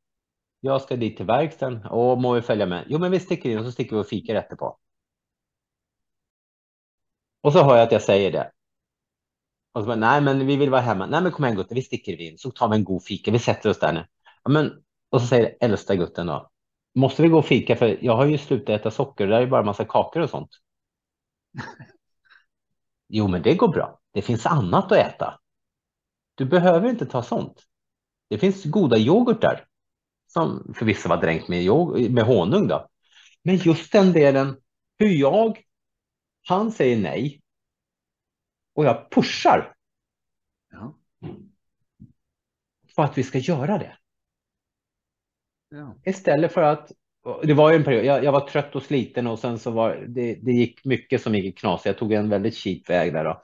Jag 0.60 0.82
ska 0.82 0.96
dit 0.96 1.18
till 1.18 1.26
verkstaden 1.26 1.86
och 1.86 2.22
må 2.22 2.34
vi 2.34 2.42
följa 2.42 2.66
med. 2.66 2.86
Jo, 2.88 3.00
men 3.00 3.12
vi 3.12 3.20
sticker 3.20 3.50
in 3.50 3.60
och 3.60 3.66
så 3.66 3.72
sticker 3.72 3.96
vi 3.96 4.02
och 4.02 4.08
fikar 4.08 4.36
efterpå. 4.36 4.78
Och 7.42 7.54
så 7.54 7.64
hör 7.64 7.78
jag 7.78 7.84
att 7.84 7.92
jag 7.92 8.02
säger 8.02 8.32
det. 8.32 8.52
Och 9.72 9.82
så 9.82 9.88
bara, 9.88 9.96
nej, 9.96 10.22
men 10.22 10.46
vi 10.48 10.56
vill 10.56 10.70
vara 10.70 10.82
hemma. 10.82 11.06
Nej, 11.06 11.22
men 11.22 11.32
kom 11.32 11.46
igen 11.46 11.58
Gutten, 11.58 11.76
vi 11.76 11.82
sticker 11.82 12.22
in 12.22 12.38
så 12.38 12.52
tar 12.52 12.70
vi 12.70 12.76
en 12.76 12.84
god 12.84 13.04
fika. 13.04 13.32
Vi 13.32 13.40
sätter 13.40 13.70
oss 13.70 13.80
där 13.80 13.94
nu. 13.94 14.06
Ja, 14.44 14.52
men, 14.52 14.72
och 15.10 15.22
så 15.22 15.28
säger 15.28 15.58
äldsta 15.60 15.96
gutten 15.96 16.28
då. 16.28 16.50
Måste 16.96 17.22
vi 17.22 17.28
gå 17.28 17.38
och 17.38 17.46
fika? 17.46 17.76
För 17.76 17.98
jag 18.02 18.16
har 18.16 18.26
ju 18.26 18.38
slutat 18.38 18.70
äta 18.70 18.92
socker. 18.92 19.28
Det 19.28 19.36
är 19.36 19.42
ju 19.42 19.48
bara 19.48 19.60
en 19.60 19.66
massa 19.66 19.86
kakor 19.86 20.22
och 20.22 20.30
sånt. 20.30 20.50
Jo, 23.12 23.28
men 23.28 23.42
det 23.42 23.56
går 23.56 23.68
bra. 23.68 24.00
Det 24.14 24.22
finns 24.22 24.46
annat 24.46 24.92
att 24.92 24.98
äta. 24.98 25.40
Du 26.36 26.46
behöver 26.46 26.90
inte 26.90 27.06
ta 27.06 27.24
sånt. 27.24 27.64
Det 28.30 28.38
finns 28.38 28.66
goda 28.66 28.98
yoghurtar 28.98 29.66
som 30.28 30.74
förvisso 30.76 31.10
var 31.10 31.18
dränkt 31.18 31.48
med, 31.48 31.66
med 32.12 32.24
honung 32.24 32.68
då. 32.68 32.88
Men 33.44 33.56
just 33.56 33.92
den 33.92 34.14
delen, 34.14 34.58
hur 34.98 35.10
jag, 35.10 35.60
han 36.50 36.72
säger 36.72 36.98
nej 36.98 37.42
och 38.74 38.86
jag 38.86 39.12
pushar 39.12 39.76
Ja. 40.72 40.98
för 42.96 43.04
att 43.04 43.18
vi 43.18 43.24
ska 43.24 43.38
göra 43.38 43.78
det. 43.78 43.98
ja. 45.70 45.96
Istället 46.06 46.54
för 46.54 46.62
att, 46.62 46.92
det 47.44 47.54
var 47.54 47.70
ju 47.70 47.76
en 47.76 47.84
period, 47.84 48.06
jag, 48.06 48.24
jag 48.24 48.32
var 48.32 48.48
trött 48.48 48.76
och 48.76 48.84
sliten 48.84 49.28
och 49.28 49.40
sen 49.40 49.60
så 49.60 49.72
var 49.72 49.96
det, 50.08 50.36
det 50.36 50.52
gick 50.52 50.86
mycket 50.86 51.22
som 51.22 51.36
gick 51.36 51.46
i 51.46 51.52
knas. 51.52 51.86
Jag 51.86 51.98
tog 51.98 52.14
en 52.14 52.30
väldigt 52.30 52.56
cheap 52.56 52.90
väg 52.90 53.14
där 53.14 53.24
då. 53.24 53.42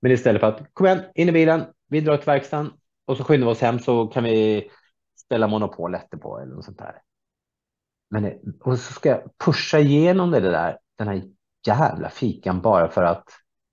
Men 0.00 0.12
istället 0.12 0.40
för 0.40 0.48
att, 0.48 0.74
kom 0.74 0.86
igen, 0.86 1.04
in 1.14 1.28
i 1.28 1.32
bilen, 1.32 1.64
vi 1.88 2.00
drar 2.00 2.16
till 2.16 2.26
verkstaden 2.26 2.72
och 3.04 3.16
så 3.16 3.24
skyndar 3.24 3.46
vi 3.46 3.52
oss 3.52 3.60
hem 3.60 3.78
så 3.78 4.06
kan 4.06 4.24
vi 4.24 4.70
spela 5.16 5.46
Monopol 5.46 5.96
på 6.20 6.38
eller 6.38 6.54
något 6.54 6.64
sånt 6.64 6.78
där. 6.78 7.02
Men 8.10 8.24
och 8.60 8.78
så 8.78 8.92
ska 8.92 9.08
jag 9.08 9.38
pusha 9.38 9.78
igenom 9.78 10.30
det 10.30 10.40
där, 10.40 10.78
den 10.98 11.08
här 11.08 11.22
jävla 11.66 12.10
fikan 12.10 12.60
bara 12.60 12.88
för 12.88 13.02
att 13.02 13.24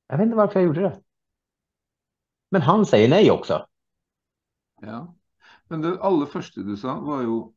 jag 0.07 0.17
vet 0.17 0.25
inte 0.25 0.37
varför 0.37 0.59
jag 0.59 0.67
gjorde 0.67 0.81
det. 0.81 1.01
Men 2.51 2.61
han 2.61 2.85
säger 2.85 3.09
nej 3.09 3.31
också. 3.31 3.67
Ja, 4.81 5.15
men 5.67 5.81
det 5.81 6.01
allra 6.01 6.25
första 6.25 6.61
du 6.61 6.77
sa 6.77 6.99
var 6.99 7.21
ju 7.21 7.51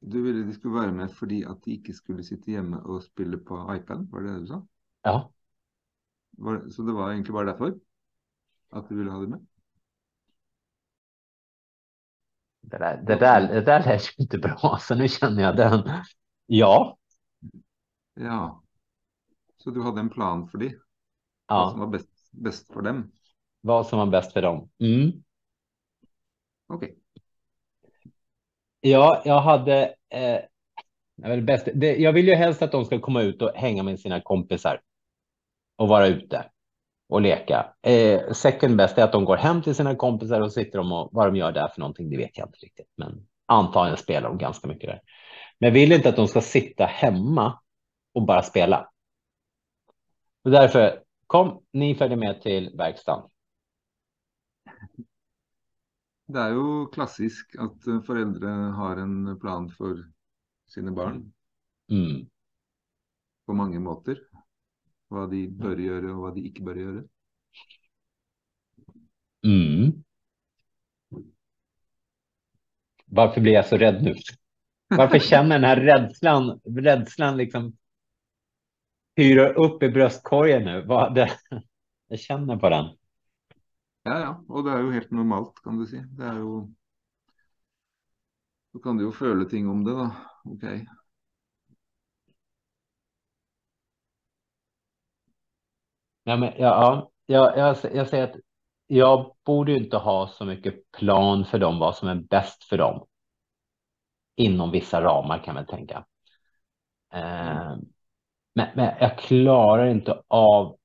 du 0.00 0.22
ville 0.22 0.42
de 0.44 0.52
skulle 0.52 0.74
vara 0.74 0.92
med 0.92 1.12
för 1.12 1.26
att 1.50 1.62
de 1.62 1.70
inte 1.70 1.92
skulle 1.92 2.22
sitta 2.22 2.50
hemma 2.50 2.78
och 2.78 3.02
spela 3.02 3.38
på 3.38 3.76
iPad, 3.76 4.10
var 4.10 4.20
det 4.20 4.32
det 4.32 4.40
du 4.40 4.46
sa? 4.46 4.66
Ja. 5.02 5.32
Var, 6.30 6.68
så 6.68 6.82
det 6.82 6.92
var 6.92 7.12
egentligen 7.12 7.34
bara 7.34 7.52
därför? 7.52 7.74
Att 8.70 8.88
du 8.88 8.98
ville 8.98 9.10
ha 9.10 9.20
det 9.20 9.28
med? 9.28 9.46
Det 12.60 12.78
där, 12.78 13.02
det 13.06 13.16
där, 13.16 13.48
det 13.48 13.60
där 13.60 13.84
lät 13.84 14.02
ju 14.02 14.22
inte 14.22 14.38
bra, 14.38 14.78
så 14.80 14.94
nu 14.94 15.08
känner 15.08 15.42
jag 15.42 15.56
den. 15.56 15.90
Ja. 16.46 16.98
Ja. 18.14 18.61
Så 19.64 19.70
du 19.70 19.82
hade 19.82 20.00
en 20.00 20.10
plan 20.10 20.48
för 20.48 20.58
det? 20.58 20.74
Ja. 21.48 21.56
Vad 21.56 21.70
som 21.70 21.80
var 21.80 21.86
bäst, 21.86 22.08
bäst 22.30 22.72
för 22.72 22.82
dem? 22.82 23.12
Vad 23.60 23.86
som 23.86 23.98
var 23.98 24.06
bäst 24.06 24.32
för 24.32 24.42
dem. 24.42 24.70
Mm. 24.80 25.22
Okej. 26.66 26.88
Okay. 26.88 26.96
Ja, 28.80 29.22
jag 29.24 29.40
hade. 29.40 29.94
Eh, 30.08 30.38
jag, 31.16 31.44
bäst, 31.44 31.68
det, 31.74 31.96
jag 31.96 32.12
vill 32.12 32.28
ju 32.28 32.34
helst 32.34 32.62
att 32.62 32.72
de 32.72 32.84
ska 32.84 33.00
komma 33.00 33.22
ut 33.22 33.42
och 33.42 33.50
hänga 33.54 33.82
med 33.82 34.00
sina 34.00 34.20
kompisar 34.20 34.80
och 35.76 35.88
vara 35.88 36.06
ute 36.06 36.44
och 37.08 37.20
leka. 37.20 37.74
Eh, 37.82 38.32
second 38.32 38.76
best 38.76 38.98
är 38.98 39.04
att 39.04 39.12
de 39.12 39.24
går 39.24 39.36
hem 39.36 39.62
till 39.62 39.74
sina 39.74 39.94
kompisar 39.94 40.40
och 40.40 40.52
sitter 40.52 40.78
de 40.78 40.92
och 40.92 41.08
vad 41.12 41.26
de 41.26 41.36
gör 41.36 41.52
där 41.52 41.68
för 41.68 41.80
någonting, 41.80 42.10
det 42.10 42.16
vet 42.16 42.38
jag 42.38 42.48
inte 42.48 42.58
riktigt. 42.58 42.88
Men 42.96 43.26
antagligen 43.46 43.98
spelar 43.98 44.28
de 44.28 44.38
ganska 44.38 44.68
mycket 44.68 44.90
där. 44.90 45.00
Men 45.58 45.66
jag 45.66 45.74
vill 45.74 45.92
inte 45.92 46.08
att 46.08 46.16
de 46.16 46.28
ska 46.28 46.40
sitta 46.40 46.84
hemma 46.84 47.58
och 48.14 48.26
bara 48.26 48.42
spela. 48.42 48.91
Och 50.42 50.50
därför 50.50 51.04
kom, 51.26 51.64
ni 51.72 51.94
följer 51.94 52.16
med 52.16 52.42
till 52.42 52.76
verkstaden. 52.76 53.30
Det 56.26 56.38
är 56.38 56.50
ju 56.50 56.86
klassiskt 56.86 57.58
att 57.58 58.06
föräldrar 58.06 58.70
har 58.70 58.96
en 58.96 59.40
plan 59.40 59.70
för 59.70 60.12
sina 60.66 60.92
barn. 60.92 61.32
Mm. 61.90 62.26
På 63.46 63.52
många 63.52 63.80
måter. 63.80 64.18
Vad 65.08 65.30
de 65.30 65.48
bör 65.48 65.76
göra 65.76 66.12
och 66.12 66.22
vad 66.22 66.34
de 66.34 66.40
inte 66.40 66.62
bör 66.62 66.74
göra. 66.74 67.04
Mm. 69.44 70.02
Varför 73.06 73.40
blir 73.40 73.52
jag 73.52 73.66
så 73.66 73.76
rädd 73.76 74.02
nu? 74.02 74.14
Varför 74.88 75.18
känner 75.18 75.58
den 75.58 75.64
här 75.64 75.80
rädslan, 75.80 76.60
rädslan 76.64 77.36
liksom 77.36 77.76
hyra 79.16 79.52
upp 79.52 79.82
i 79.82 79.88
bröstkorgen 79.88 80.64
nu? 80.64 80.86
Vad 80.86 81.14
det, 81.14 81.30
jag 82.08 82.18
känner 82.18 82.56
på 82.56 82.68
den. 82.68 82.84
Ja, 84.02 84.20
ja, 84.20 84.44
och 84.48 84.64
det 84.64 84.70
är 84.70 84.78
ju 84.78 84.92
helt 84.92 85.10
normalt 85.10 85.62
kan 85.64 85.78
du 85.78 85.86
säga. 85.86 86.02
Det 86.02 86.24
är 86.24 86.34
ju. 86.34 86.74
Då 88.72 88.78
kan 88.78 88.96
du 88.96 89.04
ju 89.04 89.12
känna 89.12 89.44
ting 89.44 89.68
om 89.68 89.84
det 89.84 89.90
då. 89.90 90.10
Okej. 90.44 90.74
Okay. 90.74 90.86
Men, 96.24 96.42
ja, 96.42 97.10
ja, 97.26 97.56
jag, 97.56 97.76
jag 97.94 98.08
säger 98.08 98.24
att 98.24 98.36
jag 98.86 99.36
borde 99.44 99.72
inte 99.72 99.96
ha 99.96 100.28
så 100.28 100.44
mycket 100.44 100.92
plan 100.92 101.44
för 101.44 101.58
dem, 101.58 101.78
vad 101.78 101.96
som 101.96 102.08
är 102.08 102.14
bäst 102.14 102.64
för 102.64 102.78
dem. 102.78 103.06
Inom 104.36 104.70
vissa 104.70 105.02
ramar 105.02 105.44
kan 105.44 105.54
man 105.54 105.66
tänka. 105.66 106.04
Eh, 107.12 107.76
men, 108.54 108.68
men 108.74 108.94
jag 109.00 109.18
klarar 109.18 109.86
inte 109.86 110.22
av. 110.28 110.76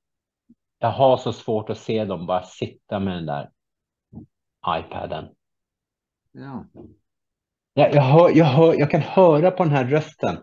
Jag 0.80 0.92
har 0.92 1.18
så 1.18 1.34
svårt 1.34 1.70
att 1.70 1.78
se 1.78 2.06
dem 2.06 2.26
bara 2.26 2.44
sitta 2.44 3.00
med 3.00 3.14
den 3.14 3.26
där 3.26 3.50
iPaden. 4.68 5.26
Ja. 6.32 6.66
Jag, 7.74 7.94
jag, 7.96 8.02
hör, 8.02 8.38
jag, 8.38 8.46
hör, 8.46 8.74
jag 8.80 8.92
kan 8.92 9.02
höra 9.02 9.52
på 9.52 9.64
den 9.64 9.74
här 9.74 9.86
rösten. 9.86 10.38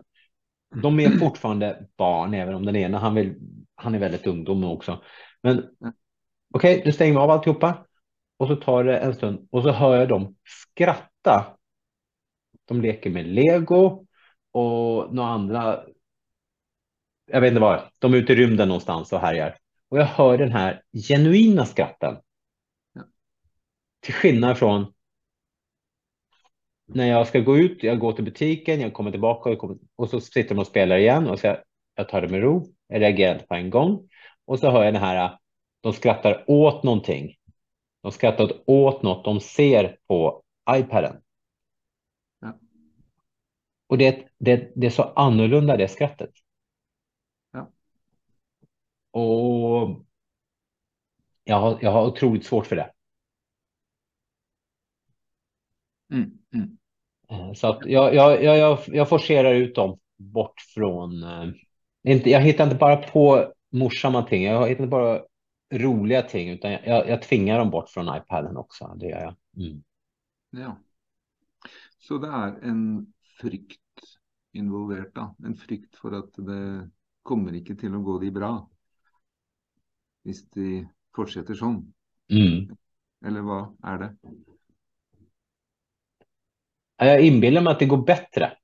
De 0.81 0.99
är 0.99 1.09
fortfarande 1.09 1.87
barn, 1.97 2.33
även 2.33 2.55
om 2.55 2.65
den 2.65 2.75
ena 2.75 2.97
han, 2.97 3.15
vill, 3.15 3.35
han 3.75 3.95
är 3.95 3.99
väldigt 3.99 4.27
ungdom 4.27 4.63
också. 4.63 5.03
Men 5.41 5.57
okej, 6.53 6.73
okay, 6.73 6.81
du 6.85 6.91
stänger 6.91 7.19
av 7.19 7.31
alltihopa 7.31 7.85
och 8.37 8.47
så 8.47 8.55
tar 8.55 8.83
det 8.83 8.97
en 8.97 9.13
stund 9.13 9.47
och 9.51 9.63
så 9.63 9.71
hör 9.71 9.95
jag 9.95 10.09
dem 10.09 10.35
skratta. 10.43 11.57
De 12.65 12.81
leker 12.81 13.09
med 13.09 13.25
lego 13.25 14.05
och 14.51 15.15
några 15.15 15.29
andra. 15.29 15.83
Jag 17.25 17.41
vet 17.41 17.47
inte 17.47 17.61
vad, 17.61 17.81
de 17.99 18.13
är 18.13 18.17
ute 18.17 18.33
i 18.33 18.35
rymden 18.35 18.67
någonstans 18.67 19.13
och 19.13 19.19
härjar. 19.19 19.57
Och 19.89 19.99
jag 19.99 20.05
hör 20.05 20.37
den 20.37 20.51
här 20.51 20.81
genuina 21.07 21.65
skratten. 21.65 22.17
Ja. 22.93 23.01
Till 24.01 24.13
skillnad 24.13 24.57
från 24.57 24.93
när 26.87 27.09
jag 27.09 27.27
ska 27.27 27.39
gå 27.39 27.57
ut, 27.57 27.83
jag 27.83 27.99
går 27.99 28.13
till 28.13 28.23
butiken, 28.23 28.81
jag 28.81 28.93
kommer 28.93 29.11
tillbaka 29.11 29.49
och, 29.49 29.57
kommer, 29.57 29.77
och 29.95 30.09
så 30.09 30.21
sitter 30.21 30.55
de 30.55 30.61
och 30.61 30.67
spelar 30.67 30.97
igen 30.97 31.27
och 31.27 31.39
så 31.39 31.57
jag 31.95 32.09
tar 32.09 32.21
det 32.21 32.27
med 32.27 32.41
ro, 32.41 32.67
jag 32.87 33.01
reagerar 33.01 33.33
inte 33.33 33.45
på 33.45 33.55
en 33.55 33.69
gång 33.69 34.09
och 34.45 34.59
så 34.59 34.71
hör 34.71 34.83
jag 34.83 34.93
den 34.93 35.03
här, 35.03 35.37
de 35.81 35.93
skrattar 35.93 36.43
åt 36.47 36.83
någonting. 36.83 37.35
De 38.01 38.11
skrattar 38.11 38.51
åt 38.65 39.03
något 39.03 39.25
de 39.25 39.39
ser 39.39 39.97
på 40.07 40.43
iPaden. 40.69 41.21
Ja. 42.41 42.59
Och 43.87 43.97
det, 43.97 44.27
det, 44.37 44.71
det 44.75 44.87
är 44.87 44.91
så 44.91 45.03
annorlunda 45.03 45.77
det 45.77 45.87
skrattet. 45.87 46.31
Och 49.15 50.05
jag 51.43 51.59
har, 51.59 51.79
jag 51.81 51.91
har 51.91 52.07
otroligt 52.07 52.45
svårt 52.45 52.65
för 52.65 52.75
det. 52.75 52.91
Mm, 56.11 56.31
mm. 56.53 56.77
Eh, 57.29 57.53
så 57.53 57.67
att 57.67 57.85
jag, 57.85 58.15
jag, 58.15 58.43
jag, 58.43 58.79
jag 58.87 59.09
forcerar 59.09 59.53
ut 59.53 59.75
dem 59.75 59.99
bort 60.17 60.61
från... 60.61 61.23
Eh, 61.23 61.49
inte, 62.03 62.29
jag 62.29 62.41
hittar 62.41 62.63
inte 62.63 62.75
bara 62.75 62.97
på 62.97 63.53
morsamma 63.71 64.23
ting, 64.23 64.43
jag 64.43 64.67
hittar 64.67 64.83
inte 64.83 64.91
bara 64.91 65.21
roliga 65.73 66.21
ting, 66.21 66.49
utan 66.49 66.71
jag, 66.71 67.09
jag 67.09 67.21
tvingar 67.21 67.59
dem 67.59 67.69
bort 67.69 67.89
från 67.89 68.17
iPaden 68.17 68.57
också. 68.57 68.95
Det 68.95 69.05
gör 69.05 69.21
jag. 69.21 69.35
Mm. 69.65 69.83
Ja. 70.49 70.77
Så 71.97 72.17
det 72.17 72.27
är 72.27 72.59
en 72.63 73.13
frykt 73.41 73.81
involverad, 74.51 75.35
en 75.43 75.55
frykt 75.55 75.95
för 75.95 76.11
att 76.11 76.33
det 76.33 76.89
kommer 77.23 77.53
inte 77.53 77.75
till 77.75 77.95
att 77.95 78.03
gå 78.03 78.19
de 78.19 78.31
bra. 78.31 78.69
Om 80.25 80.33
de 80.53 80.87
fortsätter 81.15 81.53
så. 81.53 81.65
Mm. 82.31 82.77
Eller 83.25 83.41
vad 83.41 83.77
är 83.83 83.97
det? 83.97 84.15
Jag 86.97 87.21
inbillar 87.21 87.61
mig 87.61 87.71
att 87.71 87.79
det 87.79 87.85
går 87.85 88.05
bättre 88.05 88.57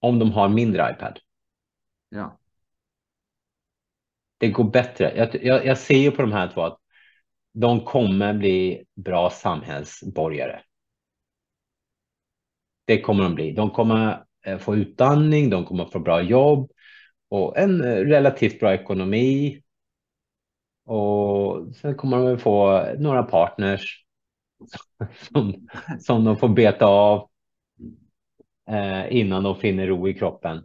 om 0.00 0.18
de 0.18 0.32
har 0.32 0.48
mindre 0.48 0.90
iPad. 0.92 1.18
Ja. 2.08 2.38
Det 4.38 4.48
går 4.48 4.64
bättre. 4.64 5.12
Jag, 5.16 5.44
jag, 5.44 5.66
jag 5.66 5.78
ser 5.78 5.98
ju 5.98 6.10
på 6.10 6.22
de 6.22 6.32
här 6.32 6.52
två 6.54 6.60
att 6.60 6.78
de 7.52 7.84
kommer 7.84 8.34
bli 8.34 8.84
bra 8.94 9.30
samhällsborgare. 9.30 10.60
Det 12.84 13.00
kommer 13.00 13.22
de 13.22 13.34
bli. 13.34 13.52
De 13.52 13.70
kommer 13.70 14.24
eh, 14.46 14.58
få 14.58 14.76
utbildning, 14.76 15.50
de 15.50 15.64
kommer 15.64 15.84
få 15.84 15.98
bra 15.98 16.22
jobb 16.22 16.70
och 17.28 17.58
en 17.58 17.84
eh, 17.84 17.96
relativt 17.96 18.60
bra 18.60 18.74
ekonomi. 18.74 19.62
Och 20.88 21.76
sen 21.76 21.94
kommer 21.96 22.18
de 22.18 22.38
få 22.38 22.84
några 22.98 23.22
partners 23.22 24.04
som, 25.32 25.68
som 26.00 26.24
de 26.24 26.36
får 26.36 26.48
beta 26.48 26.86
av 26.86 27.30
eh, 28.68 29.16
innan 29.16 29.42
de 29.42 29.56
finner 29.56 29.86
ro 29.86 30.08
i 30.08 30.14
kroppen. 30.14 30.64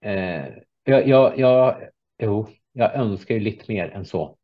Eh, 0.00 0.46
jag, 0.84 1.08
jag, 1.08 1.38
jag, 1.38 1.88
jo, 2.18 2.48
jag 2.72 2.94
önskar 2.94 3.34
ju 3.34 3.40
lite 3.40 3.72
mer 3.72 3.90
än 3.90 4.04
så. 4.04 4.38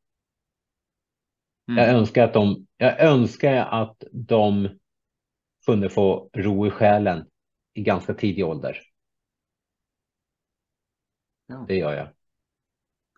Mm. 1.69 1.85
Jag 1.85 1.95
önskar 1.95 2.25
att 2.25 2.35
de, 2.35 2.67
jag 2.77 3.01
önskar 3.01 3.57
att 3.57 4.05
de 4.13 4.69
kunde 5.67 5.91
få 5.91 6.31
ro 6.33 6.67
i 6.67 6.71
själen 6.71 7.27
i 7.75 7.83
ganska 7.83 8.15
tidig 8.15 8.47
ålder. 8.47 8.79
Ja. 11.47 11.65
Det 11.69 11.77
gör 11.77 11.93
jag. 11.93 12.16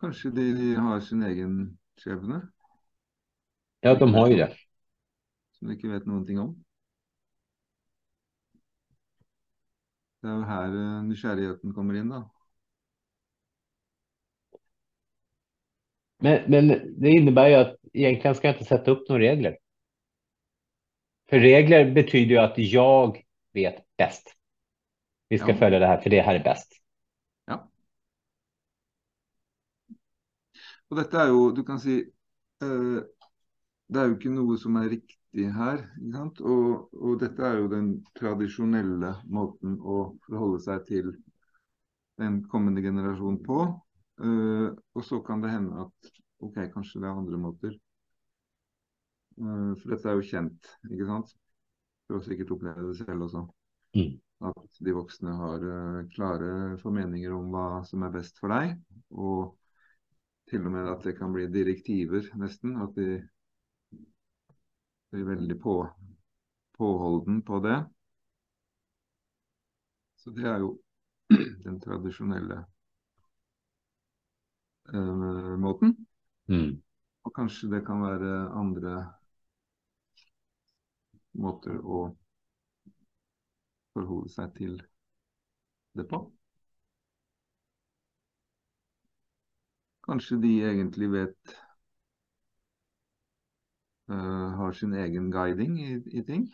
Kanske 0.00 0.30
de 0.30 0.74
har 0.76 1.00
sin 1.00 1.22
egen 1.22 1.78
skebne? 1.96 2.48
Ja, 3.80 3.94
de 3.94 4.14
har 4.14 4.28
ju 4.28 4.36
det. 4.36 4.56
Som 5.52 5.68
de 5.68 5.74
inte 5.74 5.88
vet 5.88 6.06
någonting 6.06 6.38
om. 6.38 6.64
Det 10.20 10.28
är 10.28 10.36
ju 10.36 10.44
här 10.44 10.68
eh, 10.98 11.02
nysgjerrigheten 11.02 11.74
kommer 11.74 11.94
in 11.94 12.08
då. 12.08 12.30
Men, 16.18 16.50
men 16.50 16.68
det 17.02 17.10
innebär 17.10 17.48
ju 17.48 17.54
att 17.54 17.76
egentligen 17.92 18.34
ska 18.34 18.48
jag 18.48 18.54
inte 18.54 18.64
sätta 18.68 18.90
upp 18.90 19.08
några 19.08 19.22
regler. 19.22 19.58
För 21.30 21.38
regler 21.38 21.90
betyder 21.94 22.30
ju 22.34 22.38
att 22.38 22.58
jag 22.58 23.24
vet 23.52 23.96
bäst. 23.96 24.34
Vi 25.28 25.38
ska 25.38 25.50
Ja. 25.50 25.56
följa 25.56 25.78
det 25.78 25.86
här 25.86 26.00
för 26.00 26.10
det 26.10 26.20
här 26.20 26.34
är 26.34 26.44
bäst. 26.44 26.72
Ja. 27.44 27.70
Og 30.88 31.00
dette 31.00 31.20
er 31.20 31.30
jo, 31.32 31.48
du 31.52 31.62
kan 31.66 31.80
si 31.82 32.00
eh, 32.00 32.98
Det 33.88 34.00
er 34.00 34.08
jo 34.08 34.16
ikke 34.18 34.32
noe 34.34 34.58
som 34.60 34.76
er 34.80 34.90
riktig 34.92 35.48
her. 35.54 35.82
ikke 35.96 36.14
sant? 36.16 36.40
Og, 36.44 36.92
og 36.92 37.18
dette 37.22 37.44
er 37.44 37.60
jo 37.62 37.70
den 37.72 37.90
tradisjonelle 38.18 39.14
måten 39.32 39.78
å 39.80 39.98
forholde 40.26 40.60
seg 40.64 40.84
til 40.88 41.12
en 42.24 42.40
kommende 42.50 42.82
generasjon 42.84 43.38
på. 43.46 43.60
Eh, 44.20 44.68
og 44.94 45.04
så 45.06 45.20
kan 45.24 45.44
det 45.44 45.52
hende 45.54 45.84
at 45.86 46.10
ok, 46.44 46.64
kanskje 46.74 47.02
det 47.02 47.08
er 47.08 47.20
andre 47.20 47.40
måter. 47.40 47.76
Eh, 49.38 49.72
for 49.78 49.94
dette 49.94 50.10
er 50.10 50.18
jo 50.18 50.26
kjent, 50.26 50.72
ikke 50.90 51.08
sant? 51.08 51.32
Du 52.08 52.16
har 52.16 52.24
sikkert 52.26 52.54
opplevd 52.56 52.90
det 52.90 52.96
selv 53.02 53.28
også. 53.28 53.44
Mm. 53.96 54.16
At 54.48 54.82
de 54.84 54.94
voksne 54.96 55.34
har 55.38 55.64
eh, 55.74 56.02
klare 56.14 56.52
formeninger 56.82 57.34
om 57.36 57.48
hva 57.54 57.84
som 57.88 58.04
er 58.06 58.14
best 58.14 58.40
for 58.42 58.52
deg. 58.54 58.76
Og 59.14 59.54
til 60.50 60.64
og 60.66 60.72
med 60.72 60.88
at 60.90 61.04
det 61.04 61.16
kan 61.18 61.32
bli 61.32 61.46
direktiver, 61.52 62.24
nesten. 62.40 62.76
At 62.82 62.96
de 62.96 63.20
blir 65.12 65.28
veldig 65.28 65.56
på, 65.60 65.76
påholden 66.78 67.42
på 67.42 67.60
det. 67.64 67.78
Så 70.16 70.30
det 70.36 70.48
er 70.48 70.58
jo 70.64 70.74
den 71.64 71.80
tradisjonelle 71.80 72.62
eh, 74.94 75.54
måten. 75.60 75.94
Mm. 76.48 76.82
Og 77.24 77.34
kanskje 77.36 77.70
det 77.74 77.84
kan 77.86 78.02
være 78.02 78.32
andre 78.56 78.94
måter 81.38 81.76
å 81.84 82.08
forholde 83.94 84.32
seg 84.32 84.54
til 84.56 84.78
det 85.98 86.06
på. 86.10 86.24
Kanskje 90.08 90.36
de 90.40 90.50
egentlig 90.64 91.10
vet 91.12 91.56
eh, 94.10 94.48
Har 94.60 94.72
sin 94.72 94.94
egen 94.94 95.30
guiding 95.30 95.80
i, 95.80 95.90
i 96.20 96.22
ting. 96.24 96.48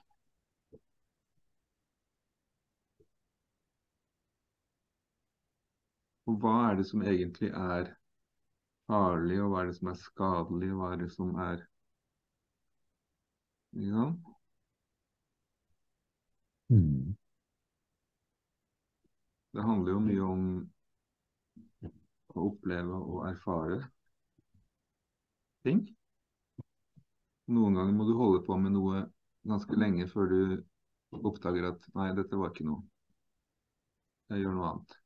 Og 6.26 6.40
hva 6.42 6.54
er 6.70 6.80
det 6.80 6.88
som 6.88 7.04
egentlig 7.06 7.52
er 7.52 7.92
farlig, 8.90 9.38
og 9.44 9.52
hva 9.52 9.62
er 9.62 9.70
det 9.70 9.78
som 9.78 9.92
er 9.92 10.02
skadelig, 10.02 10.72
og 10.72 10.80
hva 10.80 10.92
er 10.94 11.02
det 11.04 11.10
som 11.14 11.34
er 11.46 11.62
Ja. 13.72 14.14
Mm. 16.70 17.16
Det 19.54 19.62
handler 19.62 19.92
jo 19.92 19.98
mye 20.00 20.22
om 20.22 20.44
å 22.36 22.48
oppleve 22.50 23.00
og 23.00 23.24
erfare 23.30 23.80
ting. 25.64 25.80
Noen 27.56 27.76
ganger 27.78 27.94
må 27.98 28.06
du 28.08 28.12
holde 28.18 28.40
på 28.46 28.56
med 28.64 28.74
noe 28.76 29.00
ganske 29.52 29.78
lenge 29.80 30.06
før 30.12 30.28
du 30.32 30.40
oppdager 31.30 31.70
at 31.70 31.88
nei, 31.96 32.10
dette 32.20 32.40
var 32.40 32.52
ikke 32.52 32.68
noe. 32.68 32.82
Jeg 34.32 34.42
gjør 34.44 34.56
noe 34.58 34.68
annet. 34.72 34.98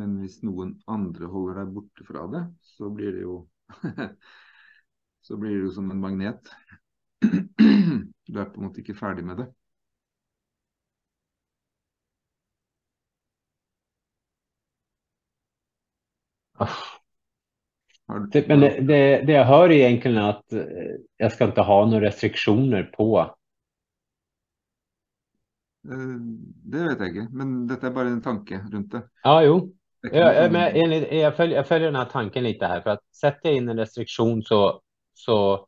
Men 0.00 0.14
hvis 0.20 0.38
noen 0.46 0.72
andre 0.94 1.28
holder 1.32 1.60
deg 1.60 1.72
borte 1.76 2.06
fra 2.08 2.24
det, 2.34 2.42
så 2.74 2.90
blir 2.96 3.12
det 3.16 3.24
jo 3.26 3.38
Så 5.26 5.36
blir 5.38 5.54
det 5.54 5.66
jo 5.66 5.70
som 5.76 5.90
en 5.90 6.00
magnet. 6.02 6.50
Du 8.32 8.38
er 8.40 8.48
på 8.50 8.58
en 8.60 8.66
måte 8.66 8.80
ikke 8.82 8.96
ferdig 8.98 9.24
med 9.26 9.38
det. 9.42 9.46
Det, 18.32 18.48
men 18.48 18.60
det, 18.60 18.80
det, 18.80 19.22
det 19.26 19.32
jag 19.32 19.44
hör 19.44 19.68
är 19.70 19.72
egentligen 19.72 20.18
att 20.18 20.52
eh, 20.52 20.62
jag 21.16 21.32
ska 21.32 21.44
inte 21.44 21.60
ha 21.60 21.86
några 21.86 22.06
restriktioner 22.06 22.82
på. 22.82 23.36
Eh, 25.88 26.16
Det 26.72 26.82
vet 26.88 27.00
jeg 27.00 27.08
ikke, 27.14 27.28
men 27.32 27.54
dette 27.68 27.86
er 27.86 27.94
bare 27.94 28.12
en 28.12 28.22
tanke 28.22 28.58
rundt 28.72 28.92
det. 28.92 29.02
Ja, 29.24 29.42
jo. 29.42 29.56
Jag, 30.02 30.14
jag, 30.14 30.34
sånn- 30.36 30.52
men 30.52 30.76
enligt, 30.84 31.12
jag, 31.12 31.36
följer, 31.36 31.56
jag 31.56 31.66
följer 31.68 31.88
den 31.88 31.96
här 32.00 32.10
tanken 32.10 32.44
lite 32.44 32.66
här 32.66 32.80
för 32.80 32.90
att 32.90 33.04
sätter 33.14 33.48
jag 33.48 33.56
in 33.56 33.68
en 33.68 33.78
restriktion 33.78 34.42
så, 34.42 34.80
så, 35.14 35.66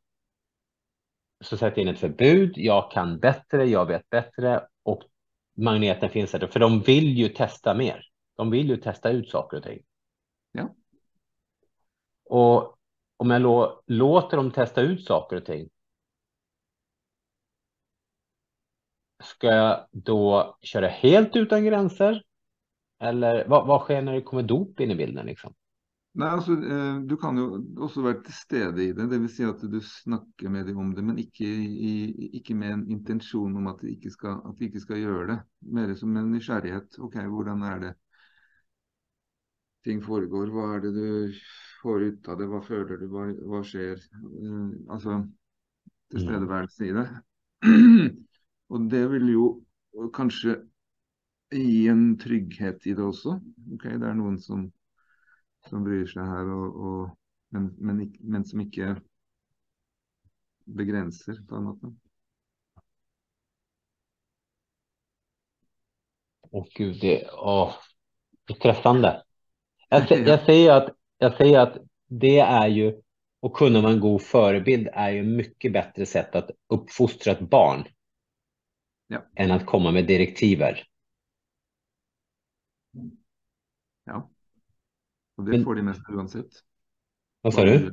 så 1.44 1.56
sätter 1.56 1.78
jag 1.78 1.88
in 1.88 1.94
ett 1.94 2.00
förbud. 2.00 2.52
Jag 2.56 2.90
kan 2.90 3.18
bättre, 3.18 3.64
jag 3.64 3.86
vet 3.86 4.10
bättre 4.10 4.62
och 4.82 5.02
magneten 5.56 6.10
finns 6.10 6.30
där. 6.32 6.46
För 6.46 6.60
de 6.60 6.80
vill 6.80 7.18
ju 7.18 7.28
testa 7.28 7.74
mer. 7.74 8.02
De 8.36 8.50
vill 8.50 8.68
ju 8.68 8.76
testa 8.76 9.10
ut 9.10 9.30
saker 9.30 9.56
och 9.56 9.62
ting. 9.62 9.78
Och 12.34 12.78
om 13.16 13.30
jag 13.30 13.42
lå, 13.42 13.82
låter 13.86 14.36
dem 14.36 14.50
testa 14.50 14.80
ut 14.80 15.04
saker 15.04 15.36
och 15.36 15.44
ting. 15.44 15.68
Ska 19.22 19.46
jag 19.46 19.86
då 19.92 20.56
köra 20.62 20.88
helt 20.88 21.36
utan 21.36 21.64
gränser? 21.64 22.22
Eller 23.00 23.48
vad, 23.48 23.66
vad 23.66 23.80
sker 23.80 24.02
när 24.02 24.12
det 24.12 24.22
kommer 24.22 24.42
dop 24.42 24.80
in 24.80 24.90
i 24.90 24.94
bilden 24.94 25.26
liksom? 25.26 25.54
Nei, 26.14 26.28
altså, 26.28 26.52
eh, 26.52 27.00
Du 27.06 27.16
kan 27.16 27.38
jo 27.38 27.46
også 27.82 28.02
være 28.02 28.22
til 28.22 28.34
stede 28.34 28.84
i 28.84 28.92
det, 28.92 29.06
dvs. 29.10 29.36
Si 29.36 29.46
at 29.46 29.62
du 29.62 29.80
snakker 29.80 30.50
med 30.50 30.66
dem 30.66 30.78
om 30.78 30.92
det, 30.94 31.04
men 31.04 31.18
ikke, 31.18 31.46
i, 31.46 32.30
ikke 32.38 32.54
med 32.54 32.72
en 32.72 32.84
intensjon 32.90 33.56
om 33.56 33.66
at 33.66 33.82
de, 33.82 33.94
ikke 33.94 34.10
skal, 34.10 34.40
at 34.46 34.58
de 34.58 34.68
ikke 34.68 34.82
skal 34.82 35.02
gjøre 35.02 35.26
det. 35.32 35.38
Mer 35.74 35.94
som 35.98 36.16
en 36.16 36.30
nysgjerrighet. 36.34 36.98
OK, 36.98 37.18
hvordan 37.30 37.62
er 37.70 37.82
det 37.86 37.94
ting 39.86 40.02
foregår? 40.02 40.50
Hva 40.54 40.72
er 40.76 40.84
det 40.86 40.94
du 40.98 41.08
får 41.84 42.06
ut 42.08 42.28
av 42.32 42.40
det? 42.40 42.50
Hva 42.50 42.60
føler 42.64 43.00
du? 43.00 43.08
Hva, 43.12 43.28
hva 43.52 43.62
skjer? 43.66 44.00
Eh, 44.00 44.68
altså 44.90 45.20
tilstedeværelse 46.14 46.88
i 46.88 46.94
det. 46.96 47.08
Og 48.74 48.88
det 48.90 49.02
vil 49.12 49.28
jo 49.32 49.48
kanskje 50.14 50.56
gi 51.54 51.84
en 51.92 52.06
trygghet 52.18 52.88
i 52.88 52.96
det 52.96 53.04
også. 53.04 53.36
OK, 53.76 53.84
det 53.92 54.08
er 54.08 54.16
noen 54.18 54.40
som 54.42 54.66
som 55.68 55.84
bryr 55.84 56.06
seg 56.10 56.26
her, 56.28 56.48
og, 56.52 56.80
og, 56.86 57.04
men, 57.54 57.70
men, 57.80 58.00
men 58.20 58.42
som 58.44 58.60
ikke 58.60 58.94
begrenser, 60.76 61.38
på 61.48 61.56
en 61.56 61.68
måte. 61.70 61.92
Åh 66.54 66.66
gud, 66.76 67.00
det 67.00 67.30
åh, 67.32 67.74
är 68.50 68.54
stressande. 68.54 69.22
Jag, 69.88 70.02
sä- 70.08 70.24
jag, 70.28 70.44
säger 70.44 70.72
att, 70.72 70.88
jag 71.24 71.36
säger 71.36 71.58
att 71.60 71.76
det 72.06 72.38
är 72.38 72.66
ju, 72.68 73.00
att 73.42 73.52
kunna 73.52 73.80
vara 73.80 73.92
en 73.92 74.00
god 74.00 74.22
förebild 74.22 74.88
är 74.92 75.10
ju 75.10 75.22
mycket 75.22 75.72
bättre 75.72 76.06
sätt 76.06 76.34
att 76.34 76.50
uppfostra 76.68 77.32
ett 77.32 77.40
barn 77.50 77.84
Ja. 79.06 79.22
än 79.36 79.50
att 79.50 79.66
komma 79.66 79.90
med 79.90 80.06
direktiver. 80.06 80.86
Ja. 84.04 84.30
Og 85.36 85.44
det 85.44 85.50
Men- 85.50 85.64
får 85.64 85.74
de 85.74 85.82
med 85.82 85.96
seg 85.96 86.14
uansett. 86.14 86.52
Vad 87.40 87.54
sa 87.54 87.64
du? 87.64 87.92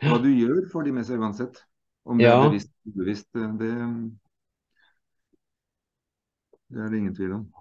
Hva 0.00 0.18
du 0.22 0.30
gjør, 0.38 0.68
får 0.72 0.82
de 0.86 0.92
med 0.92 1.06
seg 1.06 1.18
uansett. 1.20 1.64
Om 2.04 2.18
det 2.18 2.24
Ja. 2.24 2.44
bevisst 2.48 2.70
eller 2.84 2.94
ubevisst, 2.94 3.28
det, 3.32 3.46
det 6.68 6.80
er 6.84 6.88
det 6.90 6.98
ingen 6.98 7.14
tvil 7.16 7.32
om. 7.32 7.52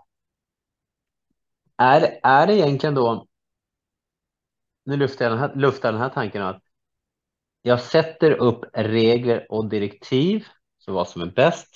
Är, 1.78 2.20
är 2.24 2.48
det 2.48 2.54
egentligen 2.56 2.96
då, 2.96 3.28
nu 4.90 4.98
luftar 4.98 5.26
jag 5.26 5.32
den 5.32 5.40
här, 5.40 5.56
luftar 5.56 5.92
den 5.92 6.02
här 6.02 6.10
tanken 6.10 6.42
att 6.42 6.64
jag 7.62 7.82
sätter 7.82 8.32
upp 8.32 8.66
regler 8.74 9.52
och 9.52 9.70
direktiv 9.70 10.48
för 10.86 10.92
vad 10.92 11.10
som 11.10 11.22
är 11.22 11.32
bäst 11.32 11.70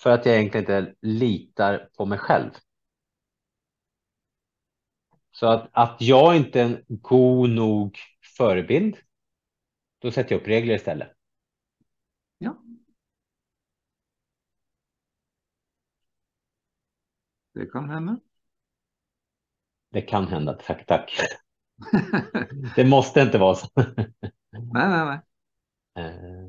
för 0.00 0.10
att 0.10 0.26
jag 0.26 0.34
egentligen 0.34 0.62
inte 0.62 0.94
litar 1.00 1.90
på 1.96 2.06
mig 2.06 2.18
själv. 2.18 2.50
Så 5.30 5.46
att, 5.46 5.70
att 5.72 5.96
jag 6.00 6.36
inte 6.36 6.60
är 6.60 6.64
en 6.64 6.84
god 6.88 7.50
nog 7.50 7.98
förebild, 8.36 8.96
då 9.98 10.10
sätter 10.10 10.32
jag 10.32 10.40
upp 10.40 10.48
regler 10.48 10.74
istället. 10.74 11.12
Ja. 12.38 12.56
Det 17.54 17.66
kan 17.66 17.90
hända. 17.90 18.20
Det 19.90 20.02
kan 20.02 20.28
hända, 20.28 20.52
tack, 20.52 20.86
tack. 20.86 21.20
Det 22.76 22.84
måste 22.84 23.20
inte 23.20 23.38
vara 23.38 23.54
så. 23.54 23.68
nei, 23.76 24.88
nei, 24.88 25.04
nei. 25.04 25.18
Eh. 26.04 26.48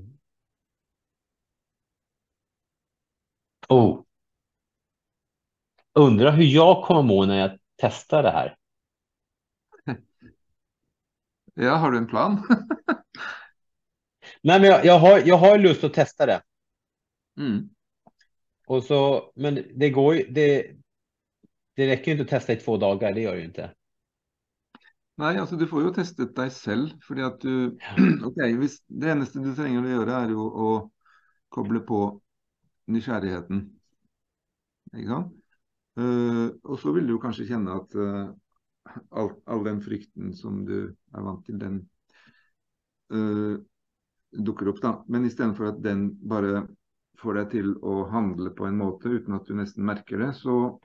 Oh. 3.70 4.04
Undrar 5.94 6.32
hur 6.32 6.44
jag 6.44 6.84
kommer 6.84 7.02
må 7.02 7.26
när 7.26 7.40
jag 7.40 7.60
testar 7.78 8.24
det 8.24 8.32
här. 8.32 8.56
Ja, 11.54 11.76
har 11.76 11.92
du 11.92 11.98
en 11.98 12.08
plan? 12.08 12.48
Nej, 14.42 14.60
men 14.60 14.70
jag, 14.70 14.86
jag, 14.86 15.00
har, 15.00 15.20
jag 15.20 15.38
har 15.38 15.58
lust 15.58 15.84
att 15.84 15.94
testa 15.94 16.26
det. 16.26 16.42
Mm. 17.38 17.70
Och 18.68 18.84
så, 18.84 19.32
men 19.36 19.66
det 19.76 19.90
går 19.90 20.16
ju, 20.16 20.24
det, 20.30 20.72
det 21.80 21.88
räcker 21.88 22.06
ju 22.06 22.12
inte 22.12 22.24
att 22.24 22.30
testa 22.30 22.54
i 22.54 22.56
två 22.56 22.78
dagar, 22.78 23.14
det 23.14 23.22
gör 23.22 23.34
det 23.34 23.40
ju 23.40 23.46
inte. 23.46 23.74
Nei, 25.16 25.38
altså 25.40 25.56
du 25.56 25.64
får 25.68 25.86
jo 25.86 25.92
testet 25.96 26.34
deg 26.36 26.52
selv, 26.52 26.92
fordi 27.04 27.24
at 27.24 27.38
du 27.40 27.54
Ok, 28.28 28.42
hvis 28.60 28.82
det 28.88 29.14
eneste 29.14 29.40
du 29.44 29.54
trenger 29.56 29.88
å 29.88 29.94
gjøre, 29.94 30.18
er 30.18 30.34
jo 30.36 30.48
å 30.48 30.72
koble 31.56 31.80
på 31.88 32.00
nysgjerrigheten. 32.92 33.62
Ikke 34.92 35.08
sant? 35.08 35.32
Eh, 36.04 36.44
og 36.68 36.82
så 36.84 36.92
vil 36.98 37.08
du 37.08 37.16
jo 37.16 37.22
kanskje 37.24 37.48
kjenne 37.48 37.80
at 37.80 37.96
eh, 37.96 38.28
all, 39.24 39.32
all 39.48 39.64
den 39.70 39.80
frykten 39.84 40.36
som 40.36 40.66
du 40.68 40.76
er 40.92 41.26
vant 41.30 41.48
til, 41.48 41.64
den 41.64 41.80
eh, 43.16 43.56
dukker 44.36 44.74
opp, 44.74 44.84
da. 44.84 44.94
Men 45.08 45.32
istedenfor 45.32 45.72
at 45.72 45.80
den 45.88 46.10
bare 46.28 46.66
får 47.24 47.40
deg 47.40 47.50
til 47.56 47.74
å 47.88 48.02
handle 48.12 48.52
på 48.56 48.68
en 48.68 48.84
måte 48.84 49.16
uten 49.16 49.40
at 49.40 49.48
du 49.48 49.56
nesten 49.56 49.88
merker 49.88 50.28
det, 50.28 50.34
så 50.44 50.76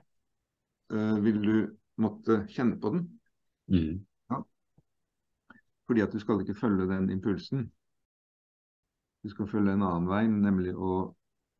vil 0.89 1.41
du 1.41 1.55
måtte 2.01 2.43
kjenne 2.51 2.77
på 2.81 2.91
den. 2.93 3.07
Mm. 3.71 4.05
Fordi 5.87 6.01
at 6.01 6.13
du 6.13 6.19
skal 6.19 6.41
ikke 6.41 6.57
følge 6.59 6.87
den 6.89 7.09
impulsen. 7.13 7.71
Du 9.23 9.29
skal 9.29 9.47
følge 9.49 9.73
en 9.73 9.85
annen 9.85 10.09
vei, 10.09 10.23
nemlig 10.29 10.75
å 10.75 10.95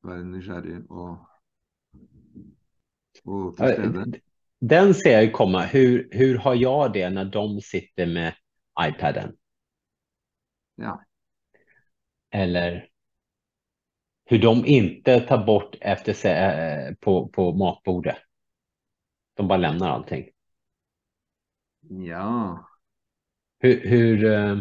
være 0.06 0.26
nysgjerrig 0.30 0.84
og, 0.90 1.26
og 3.26 3.58
til 3.58 3.74
stede. 3.74 4.22
Den 4.60 4.94
ser 4.94 5.12
jag 5.12 5.24
ju 5.26 5.32
komma. 5.32 5.62
Hur, 5.62 6.10
hur 6.12 6.38
har 6.38 6.56
jag 6.56 6.94
det 6.94 7.10
när 7.10 7.26
de 7.26 7.62
sitter 7.62 8.06
med 8.06 8.34
iPaden? 8.88 9.36
Ja. 10.76 11.04
Eller 12.32 12.90
hur 14.26 14.40
de 14.40 14.66
inte 14.66 15.20
tar 15.20 15.46
bort 15.46 15.76
efter 15.82 16.14
sig 16.14 16.32
eh, 16.32 16.94
på, 16.96 17.28
på 17.28 17.54
matbordet. 17.54 18.18
De 19.36 19.48
bara 19.48 19.58
lämnar 19.58 19.90
allting. 19.90 20.26
ja. 21.90 22.66
Hur, 23.60 23.82
hur 23.90 24.26
eh, 24.26 24.58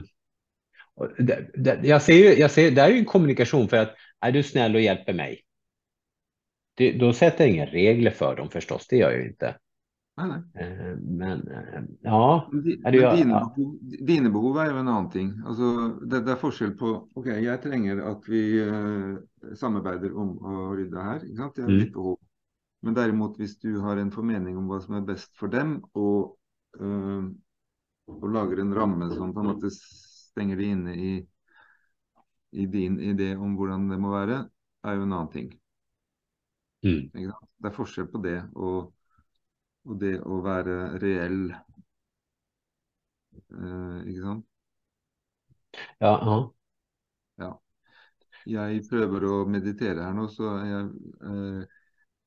det, 1.18 1.50
det, 1.54 1.80
jag 1.82 2.02
ser 2.02 2.14
ju, 2.14 2.40
jag 2.40 2.50
ser, 2.50 2.70
det 2.70 2.82
är 2.82 2.88
ju 2.88 2.98
en 2.98 3.04
kommunikation 3.04 3.68
för 3.68 3.76
att 3.76 3.94
är 4.20 4.32
du 4.32 4.42
snäll 4.42 4.74
och 4.74 4.80
hjälper 4.80 5.12
mig. 5.12 5.40
Det, 6.76 6.92
då 6.92 7.12
sätter 7.12 7.44
jag 7.44 7.54
inga 7.54 7.66
regler 7.66 8.10
för 8.10 8.36
dem 8.36 8.50
förstås, 8.50 8.86
det 8.88 8.96
gör 8.96 9.10
jag 9.10 9.20
ju 9.20 9.28
inte. 9.28 9.56
Nei, 10.16 10.28
nei. 10.28 10.62
Eh, 10.62 10.96
Men 10.96 11.48
eh, 11.48 11.82
ja, 12.02 12.48
Men, 12.52 12.62
di, 12.62 12.80
Ja, 12.82 12.90
det 12.90 12.96
ja. 12.96 13.54
behov, 13.56 13.78
dine 14.06 14.30
behov 14.30 14.58
er 14.62 14.70
jo 14.70 14.76
en 14.78 14.88
annen 14.88 15.10
ting. 15.10 15.32
Altså, 15.46 15.70
det, 16.06 16.20
det 16.26 16.32
er 16.36 16.38
forskjell 16.38 16.76
på 16.78 16.92
Ok, 17.18 17.26
jeg 17.26 17.62
trenger 17.64 18.02
at 18.12 18.28
vi 18.30 18.42
eh, 18.62 19.16
samarbeider 19.58 20.14
om 20.14 20.36
å 20.38 20.68
rydde 20.78 21.02
her. 21.08 21.24
ikke 21.26 21.36
sant? 21.42 21.56
Det 21.56 21.64
Mm. 21.66 21.78
mitt 21.80 21.92
behov. 21.92 22.18
Men 22.84 22.94
derimot, 22.94 23.38
hvis 23.40 23.56
du 23.62 23.78
har 23.80 23.96
en 23.96 24.12
formening 24.12 24.58
om 24.60 24.68
hva 24.68 24.76
som 24.84 24.98
er 24.98 25.06
best 25.08 25.32
for 25.40 25.48
dem, 25.52 25.78
og, 25.96 26.34
eh, 26.76 27.28
og 28.12 28.26
lager 28.28 28.60
en 28.60 28.74
ramme 28.76 29.08
som 29.14 29.32
på 29.32 29.40
en 29.40 29.52
måte 29.54 29.70
stenger 29.72 30.60
de 30.60 30.66
inne 30.74 30.96
i, 31.00 31.12
i 32.52 32.66
din 32.70 32.98
idé 33.00 33.32
om 33.40 33.56
hvordan 33.56 33.88
det 33.88 34.00
må 34.02 34.12
være, 34.12 34.42
er 34.84 34.98
jo 34.98 35.06
en 35.06 35.14
annen 35.16 35.32
ting. 35.32 35.48
mm? 36.84 37.08
Det 37.14 37.70
er 37.70 37.76
forskjell 37.76 38.10
på 38.12 38.20
det 38.20 38.36
og, 38.52 38.92
og 39.88 40.00
det 40.02 40.18
å 40.20 40.42
være 40.44 40.76
reell. 41.00 41.46
Eh, 43.54 44.00
ikke 44.10 44.26
sant? 44.26 44.44
ja, 46.28 46.36
ja. 47.40 47.54
Jeg 48.44 48.84
prøver 48.90 49.24
å 49.24 49.38
meditere 49.48 50.04
her 50.04 50.12
nå, 50.12 50.26
så 50.28 50.52
jeg 50.68 50.90
eh, 51.30 51.80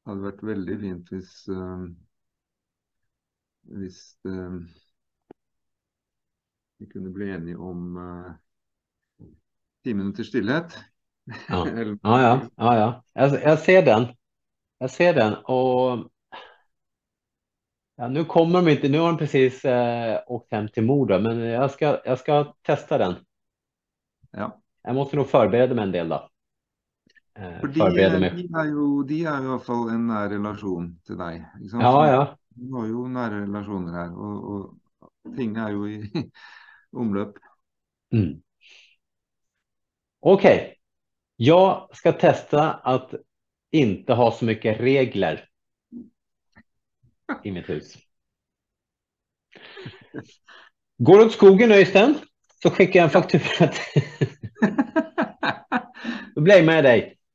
hadde 0.08 0.24
vært 0.24 0.44
veldig 0.48 0.76
fint 0.82 1.10
hvis 1.14 1.32
eh, 1.52 1.88
hvis 3.78 4.02
eh, 4.26 4.60
vi 6.78 6.88
kunne 6.92 7.10
bli 7.10 7.32
enige 7.36 7.58
om 7.58 7.98
eh, 7.98 8.36
ti 9.84 9.94
minutters 9.94 10.28
stillhet. 10.28 10.78
Ja. 11.50 11.68
Ja, 12.04 12.22
ja, 12.22 12.42
ja, 12.56 12.76
ja. 12.78 13.04
Jag, 13.14 13.42
jag 13.44 13.60
ser 13.60 13.86
den. 13.86 14.08
Jag 14.78 14.92
ser 14.92 15.14
den 15.14 15.34
och 15.34 16.12
ja, 17.96 18.08
nu 18.08 18.26
kommer 18.26 18.62
de 18.62 18.72
inte, 18.72 18.90
nu 18.90 19.00
har 19.00 19.08
de 19.08 19.18
precis 19.18 19.66
eh, 19.66 20.20
åkt 20.28 20.52
hem 20.52 20.68
till 20.68 20.84
mor 20.84 21.06
då, 21.08 21.20
men 21.20 21.40
jag 21.40 21.72
ska, 21.72 22.02
jag 22.06 22.20
ska 22.20 22.54
testa 22.62 22.98
den. 22.98 23.16
Ja. 24.32 24.62
Jag 24.84 24.96
måste 24.96 25.16
nog 25.16 25.30
förbereda 25.30 25.76
mig 25.76 25.84
en 25.84 25.92
del 25.92 26.10
då. 26.10 26.30
Eh, 27.38 27.60
For 27.60 27.68
de, 27.68 27.80
förbereda 27.80 28.14
eh, 28.16 28.20
mig. 28.20 28.32
de 28.36 28.44
er 28.60 28.66
jo 28.72 29.04
de 29.04 29.20
er 29.24 29.44
i 29.44 29.48
hvert 29.52 29.66
fall 29.66 29.90
en 29.94 30.08
nær 30.10 30.30
relasjon 30.34 30.88
til 31.06 31.18
deg. 31.20 31.44
Sant? 31.70 31.84
Ja, 31.84 32.08
ja. 32.10 32.24
Du 32.58 32.74
har 32.80 32.88
jo 32.90 33.04
nære 33.08 33.44
relasjoner 33.44 33.94
her, 33.94 34.10
og, 34.18 34.50
og 34.54 35.36
ting 35.38 35.58
er 35.58 35.70
jo 35.76 35.86
i 35.86 36.02
omløp. 37.04 37.38
Mm. 38.14 38.42
Okej, 40.20 40.76
jag 41.36 41.90
ska 41.94 42.12
testa 42.12 42.74
att 42.74 43.14
inte 43.72 44.14
ha 44.14 44.32
så 44.32 44.46
mycket 44.46 44.80
regler 44.80 45.46
i 47.44 47.52
mitt 47.52 47.70
hus. 47.70 47.98
Går 50.98 51.20
åt 51.26 51.32
skogen 51.32 51.72
Öystein 51.72 52.16
så 52.64 52.70
skickar 52.70 53.00
jag 53.00 53.04
en 53.04 53.10
faktura. 53.10 53.72
Då 56.36 56.42
blir 56.42 56.56
jag 56.56 56.66
med 56.66 56.84
dig. 56.84 57.17